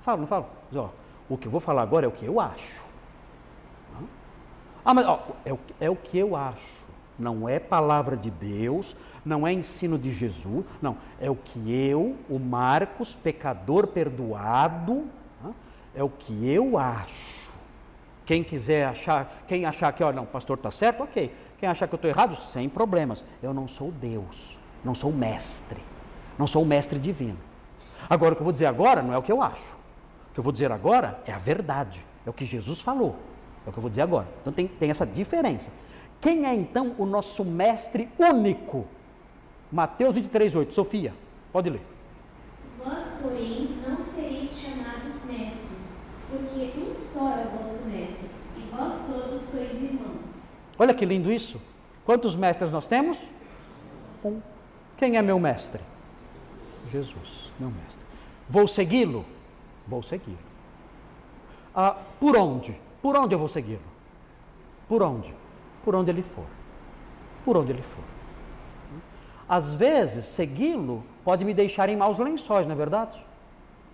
Falo, 0.00 0.20
não 0.20 0.26
falo? 0.26 0.46
Mas, 0.70 0.80
ó, 0.80 0.90
o 1.28 1.36
que 1.36 1.46
eu 1.46 1.50
vou 1.50 1.60
falar 1.60 1.82
agora 1.82 2.06
é 2.06 2.08
o 2.08 2.12
que 2.12 2.26
eu 2.26 2.40
acho. 2.40 2.91
Ah, 4.84 4.94
mas 4.94 5.06
ó, 5.06 5.26
é, 5.44 5.52
o, 5.52 5.58
é 5.80 5.90
o 5.90 5.96
que 5.96 6.18
eu 6.18 6.34
acho. 6.34 6.82
Não 7.18 7.48
é 7.48 7.58
palavra 7.58 8.16
de 8.16 8.30
Deus, 8.30 8.96
não 9.24 9.46
é 9.46 9.52
ensino 9.52 9.98
de 9.98 10.10
Jesus, 10.10 10.64
não. 10.80 10.96
É 11.20 11.30
o 11.30 11.36
que 11.36 11.72
eu, 11.72 12.16
o 12.28 12.38
Marcos, 12.38 13.14
pecador 13.14 13.86
perdoado, 13.86 15.04
é 15.94 16.02
o 16.02 16.08
que 16.08 16.48
eu 16.48 16.78
acho. 16.78 17.52
Quem 18.24 18.42
quiser 18.42 18.86
achar, 18.86 19.44
quem 19.46 19.66
achar 19.66 19.92
que, 19.92 20.02
ó, 20.02 20.12
não, 20.12 20.22
o 20.22 20.26
pastor 20.26 20.56
está 20.56 20.70
certo, 20.70 21.02
ok. 21.02 21.32
Quem 21.58 21.68
achar 21.68 21.86
que 21.86 21.94
eu 21.94 21.96
estou 21.96 22.10
errado, 22.10 22.36
sem 22.36 22.68
problemas. 22.68 23.24
Eu 23.42 23.52
não 23.52 23.68
sou 23.68 23.92
Deus, 23.92 24.58
não 24.84 24.94
sou 24.94 25.12
mestre, 25.12 25.80
não 26.38 26.46
sou 26.46 26.62
o 26.62 26.66
mestre 26.66 26.98
divino. 26.98 27.38
Agora, 28.08 28.32
o 28.32 28.36
que 28.36 28.42
eu 28.42 28.44
vou 28.44 28.52
dizer 28.52 28.66
agora 28.66 29.02
não 29.02 29.12
é 29.12 29.18
o 29.18 29.22
que 29.22 29.30
eu 29.30 29.42
acho. 29.42 29.74
O 30.30 30.34
que 30.34 30.40
eu 30.40 30.44
vou 30.44 30.52
dizer 30.52 30.72
agora 30.72 31.20
é 31.26 31.32
a 31.32 31.38
verdade, 31.38 32.04
é 32.26 32.30
o 32.30 32.32
que 32.32 32.44
Jesus 32.44 32.80
falou. 32.80 33.16
É 33.66 33.68
o 33.68 33.72
que 33.72 33.78
eu 33.78 33.82
vou 33.82 33.90
dizer 33.90 34.02
agora. 34.02 34.28
Então 34.40 34.52
tem, 34.52 34.66
tem 34.66 34.90
essa 34.90 35.06
diferença. 35.06 35.70
Quem 36.20 36.46
é 36.46 36.54
então 36.54 36.94
o 36.98 37.06
nosso 37.06 37.44
mestre 37.44 38.08
único? 38.18 38.86
Mateus 39.70 40.14
23, 40.14 40.54
8. 40.54 40.74
Sofia, 40.74 41.14
pode 41.52 41.70
ler. 41.70 41.82
Vós, 42.78 43.18
porém, 43.22 43.78
não 43.86 43.96
sereis 43.96 44.58
chamados 44.58 45.24
mestres, 45.24 45.98
porque 46.28 46.78
um 46.78 46.94
só 46.96 47.28
é 47.30 47.46
o 47.46 47.58
vosso 47.58 47.88
mestre, 47.88 48.28
e 48.56 48.60
vós 48.74 49.06
todos 49.06 49.40
sois 49.40 49.82
irmãos. 49.82 50.30
Olha 50.78 50.92
que 50.92 51.04
lindo 51.04 51.32
isso. 51.32 51.60
Quantos 52.04 52.34
mestres 52.34 52.72
nós 52.72 52.86
temos? 52.86 53.18
Um. 54.24 54.40
Quem 54.96 55.16
é 55.16 55.22
meu 55.22 55.38
mestre? 55.38 55.80
Jesus, 56.90 57.50
meu 57.58 57.70
mestre. 57.70 58.04
Vou 58.48 58.66
segui-lo? 58.66 59.24
Vou 59.86 60.02
segui-lo. 60.02 60.38
Ah, 61.74 61.96
por 62.20 62.36
onde? 62.36 62.78
Por 63.02 63.16
onde 63.16 63.34
eu 63.34 63.38
vou 63.38 63.48
segui-lo? 63.48 63.82
Por 64.88 65.02
onde? 65.02 65.34
Por 65.84 65.94
onde 65.96 66.10
ele 66.10 66.22
for. 66.22 66.46
Por 67.44 67.56
onde 67.56 67.72
ele 67.72 67.82
for. 67.82 68.04
Às 69.48 69.74
vezes, 69.74 70.24
segui-lo 70.24 71.04
pode 71.24 71.44
me 71.44 71.52
deixar 71.52 71.88
em 71.88 71.96
maus 71.96 72.18
lençóis, 72.18 72.66
não 72.66 72.74
é 72.74 72.78
verdade? 72.78 73.22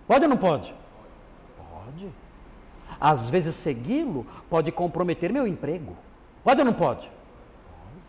Pode 0.06 0.24
ou 0.24 0.28
não 0.28 0.36
pode? 0.36 0.74
Pode. 1.56 2.08
Às 3.00 3.30
vezes, 3.30 3.54
segui-lo 3.54 4.26
pode 4.50 4.70
comprometer 4.70 5.32
meu 5.32 5.46
emprego. 5.46 5.96
Pode 6.44 6.60
ou 6.60 6.66
não 6.66 6.74
pode? 6.74 7.08
Pode. 7.08 8.04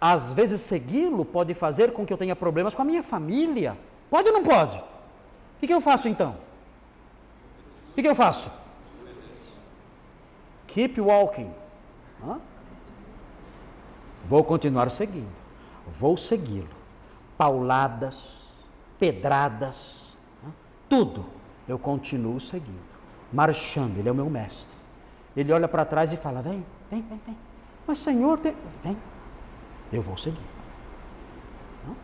Às 0.00 0.32
vezes, 0.32 0.60
segui-lo 0.62 1.24
pode 1.24 1.52
fazer 1.52 1.92
com 1.92 2.06
que 2.06 2.12
eu 2.12 2.18
tenha 2.18 2.34
problemas 2.34 2.74
com 2.74 2.82
a 2.82 2.84
minha 2.84 3.02
família. 3.02 3.76
Pode 4.08 4.28
ou 4.28 4.34
não 4.34 4.42
pode? 4.42 4.78
O 4.78 5.60
que, 5.60 5.66
que 5.66 5.74
eu 5.74 5.80
faço 5.80 6.08
então? 6.08 6.36
O 7.90 7.94
que, 7.94 8.02
que 8.02 8.08
eu 8.08 8.14
faço? 8.14 8.50
Keep 10.76 11.00
walking. 11.00 11.50
Hã? 12.22 12.38
Vou 14.28 14.44
continuar 14.44 14.90
seguindo. 14.90 15.32
Vou 15.98 16.18
segui-lo. 16.18 16.68
Pauladas, 17.38 18.36
pedradas, 18.98 20.14
hã? 20.44 20.50
tudo 20.86 21.24
eu 21.66 21.78
continuo 21.78 22.38
seguindo. 22.38 22.84
Marchando, 23.32 23.96
ele 23.96 24.10
é 24.10 24.12
o 24.12 24.14
meu 24.14 24.28
mestre. 24.28 24.76
Ele 25.34 25.50
olha 25.50 25.66
para 25.66 25.86
trás 25.86 26.12
e 26.12 26.16
fala: 26.18 26.42
Vem, 26.42 26.62
vem, 26.90 27.00
vem, 27.00 27.22
vem. 27.24 27.38
Mas 27.86 27.96
Senhor, 27.96 28.38
tem... 28.38 28.54
vem. 28.84 28.98
Eu 29.90 30.02
vou 30.02 30.18
seguir. 30.18 30.44
Hã? 31.88 31.94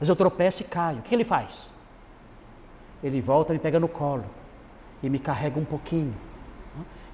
Mas 0.00 0.08
eu 0.08 0.16
tropeço 0.16 0.62
e 0.62 0.64
caio. 0.64 1.00
O 1.00 1.02
que 1.02 1.14
ele 1.14 1.24
faz? 1.24 1.68
Ele 3.02 3.20
volta, 3.20 3.52
me 3.52 3.58
pega 3.58 3.78
no 3.78 3.86
colo 3.86 4.24
e 5.02 5.10
me 5.10 5.18
carrega 5.18 5.60
um 5.60 5.64
pouquinho 5.66 6.14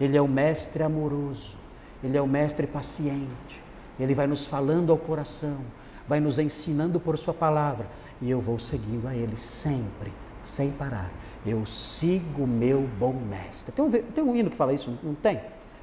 ele 0.00 0.16
é 0.16 0.22
o 0.22 0.28
mestre 0.28 0.82
amoroso, 0.82 1.56
ele 2.02 2.16
é 2.16 2.22
o 2.22 2.26
mestre 2.26 2.66
paciente. 2.66 3.62
Ele 3.98 4.14
vai 4.14 4.26
nos 4.26 4.46
falando 4.46 4.90
ao 4.90 4.98
coração, 4.98 5.58
vai 6.06 6.20
nos 6.20 6.38
ensinando 6.38 6.98
por 6.98 7.16
Sua 7.16 7.34
palavra, 7.34 7.86
e 8.20 8.30
eu 8.30 8.40
vou 8.40 8.58
seguindo 8.58 9.06
a 9.06 9.14
Ele 9.14 9.36
sempre, 9.36 10.12
sem 10.44 10.70
parar. 10.72 11.10
Eu 11.46 11.64
sigo 11.66 12.46
meu 12.46 12.88
bom 12.98 13.12
mestre. 13.12 13.72
Tem 13.72 13.84
um, 13.84 13.90
tem 13.90 14.24
um 14.24 14.34
hino 14.34 14.50
que 14.50 14.56
fala 14.56 14.72
isso, 14.72 14.98
não 15.02 15.14
tem? 15.14 15.40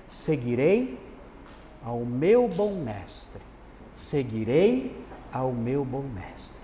Seguirei 0.10 1.00
ao 1.84 2.00
meu 2.00 2.48
bom 2.48 2.74
mestre. 2.84 3.42
Seguirei 3.96 4.96
ao 5.32 5.52
meu 5.52 5.86
bom 5.86 6.04
mestre. 6.04 6.62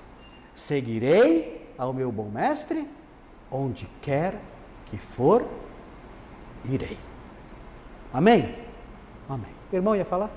Seguirei 0.55 1.71
ao 1.77 1.93
meu 1.93 2.11
bom 2.11 2.29
mestre, 2.29 2.87
onde 3.51 3.87
quer 4.01 4.39
que 4.87 4.97
for, 4.97 5.47
irei. 6.65 6.97
Amém? 8.13 8.55
Amém. 9.29 9.51
O 9.71 9.75
irmão 9.75 9.95
ia 9.95 10.05
falar? 10.05 10.29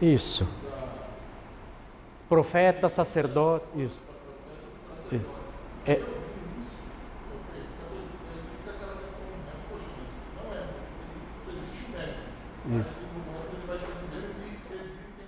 Isso. 0.00 0.46
Profeta, 2.28 2.88
sacerdote, 2.88 3.64
isso. 3.76 4.02
É, 5.86 5.92
é, 5.92 6.00
Isso. 12.80 13.00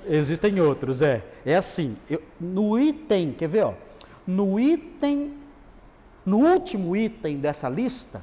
Existem 0.08 0.60
outros, 0.60 1.02
é. 1.02 1.24
É 1.44 1.56
assim, 1.56 1.96
eu, 2.08 2.22
no 2.40 2.78
item, 2.78 3.32
quer 3.32 3.48
ver, 3.48 3.64
ó? 3.64 3.74
No 4.26 4.58
item, 4.58 5.34
no 6.24 6.38
último 6.38 6.96
item 6.96 7.38
dessa 7.38 7.68
lista, 7.68 8.22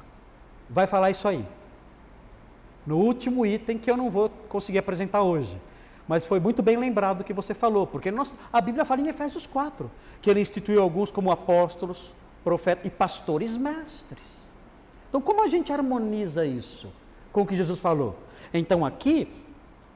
vai 0.68 0.86
falar 0.86 1.10
isso 1.10 1.28
aí. 1.28 1.44
No 2.86 2.98
último 2.98 3.44
item 3.46 3.78
que 3.78 3.90
eu 3.90 3.96
não 3.96 4.10
vou 4.10 4.28
conseguir 4.48 4.78
apresentar 4.78 5.22
hoje. 5.22 5.56
Mas 6.06 6.24
foi 6.24 6.38
muito 6.38 6.62
bem 6.62 6.76
lembrado 6.76 7.22
o 7.22 7.24
que 7.24 7.32
você 7.32 7.54
falou, 7.54 7.86
porque 7.86 8.10
nós, 8.10 8.34
a 8.52 8.60
Bíblia 8.60 8.84
fala 8.84 9.00
em 9.00 9.08
Efésios 9.08 9.46
4, 9.46 9.90
que 10.20 10.28
ele 10.28 10.40
instituiu 10.40 10.82
alguns 10.82 11.10
como 11.10 11.30
apóstolos, 11.30 12.12
profetas 12.42 12.84
e 12.86 12.90
pastores 12.90 13.56
mestres. 13.56 14.22
Então, 15.08 15.20
como 15.20 15.42
a 15.42 15.48
gente 15.48 15.72
harmoniza 15.72 16.44
isso 16.44 16.92
com 17.32 17.42
o 17.42 17.46
que 17.46 17.56
Jesus 17.56 17.78
falou? 17.78 18.18
Então, 18.52 18.84
aqui 18.84 19.28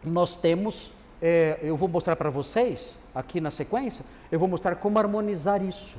nós 0.02 0.36
temos, 0.36 0.92
é, 1.20 1.58
eu 1.62 1.76
vou 1.76 1.88
mostrar 1.88 2.16
para 2.16 2.30
vocês, 2.30 2.96
aqui 3.14 3.40
na 3.40 3.50
sequência, 3.50 4.04
eu 4.30 4.38
vou 4.38 4.48
mostrar 4.48 4.76
como 4.76 4.98
harmonizar 4.98 5.62
isso. 5.62 5.96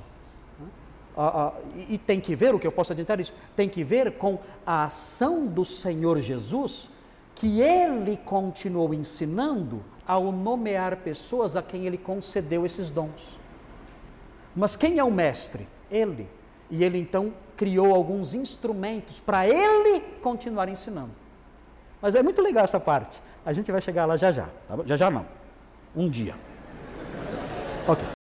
Ah, 1.17 1.51
ah, 1.51 1.53
e, 1.75 1.95
e 1.95 1.97
tem 1.97 2.19
que 2.19 2.35
ver, 2.35 2.55
o 2.55 2.59
que 2.59 2.65
eu 2.65 2.71
posso 2.71 2.93
adiantar 2.93 3.19
isso, 3.19 3.33
tem 3.55 3.67
que 3.67 3.83
ver 3.83 4.17
com 4.17 4.39
a 4.65 4.85
ação 4.85 5.45
do 5.45 5.65
Senhor 5.65 6.19
Jesus, 6.21 6.87
que 7.35 7.61
ele 7.61 8.17
continuou 8.25 8.93
ensinando 8.93 9.83
ao 10.07 10.31
nomear 10.31 10.97
pessoas 10.97 11.55
a 11.55 11.61
quem 11.61 11.85
ele 11.85 11.97
concedeu 11.97 12.65
esses 12.65 12.89
dons. 12.89 13.37
Mas 14.55 14.75
quem 14.75 14.97
é 14.97 15.03
o 15.03 15.11
mestre? 15.11 15.67
Ele. 15.91 16.27
E 16.69 16.83
ele 16.83 16.97
então 16.97 17.33
criou 17.55 17.93
alguns 17.93 18.33
instrumentos 18.33 19.19
para 19.19 19.47
ele 19.47 20.01
continuar 20.21 20.69
ensinando. 20.69 21.11
Mas 22.01 22.15
é 22.15 22.23
muito 22.23 22.41
legal 22.41 22.63
essa 22.63 22.79
parte. 22.79 23.21
A 23.45 23.53
gente 23.53 23.71
vai 23.71 23.81
chegar 23.81 24.05
lá 24.05 24.15
já 24.17 24.31
já. 24.31 24.47
Tá 24.67 24.77
já 24.85 24.95
já 24.95 25.09
não. 25.11 25.25
Um 25.95 26.09
dia. 26.09 26.35
Ok. 27.87 28.18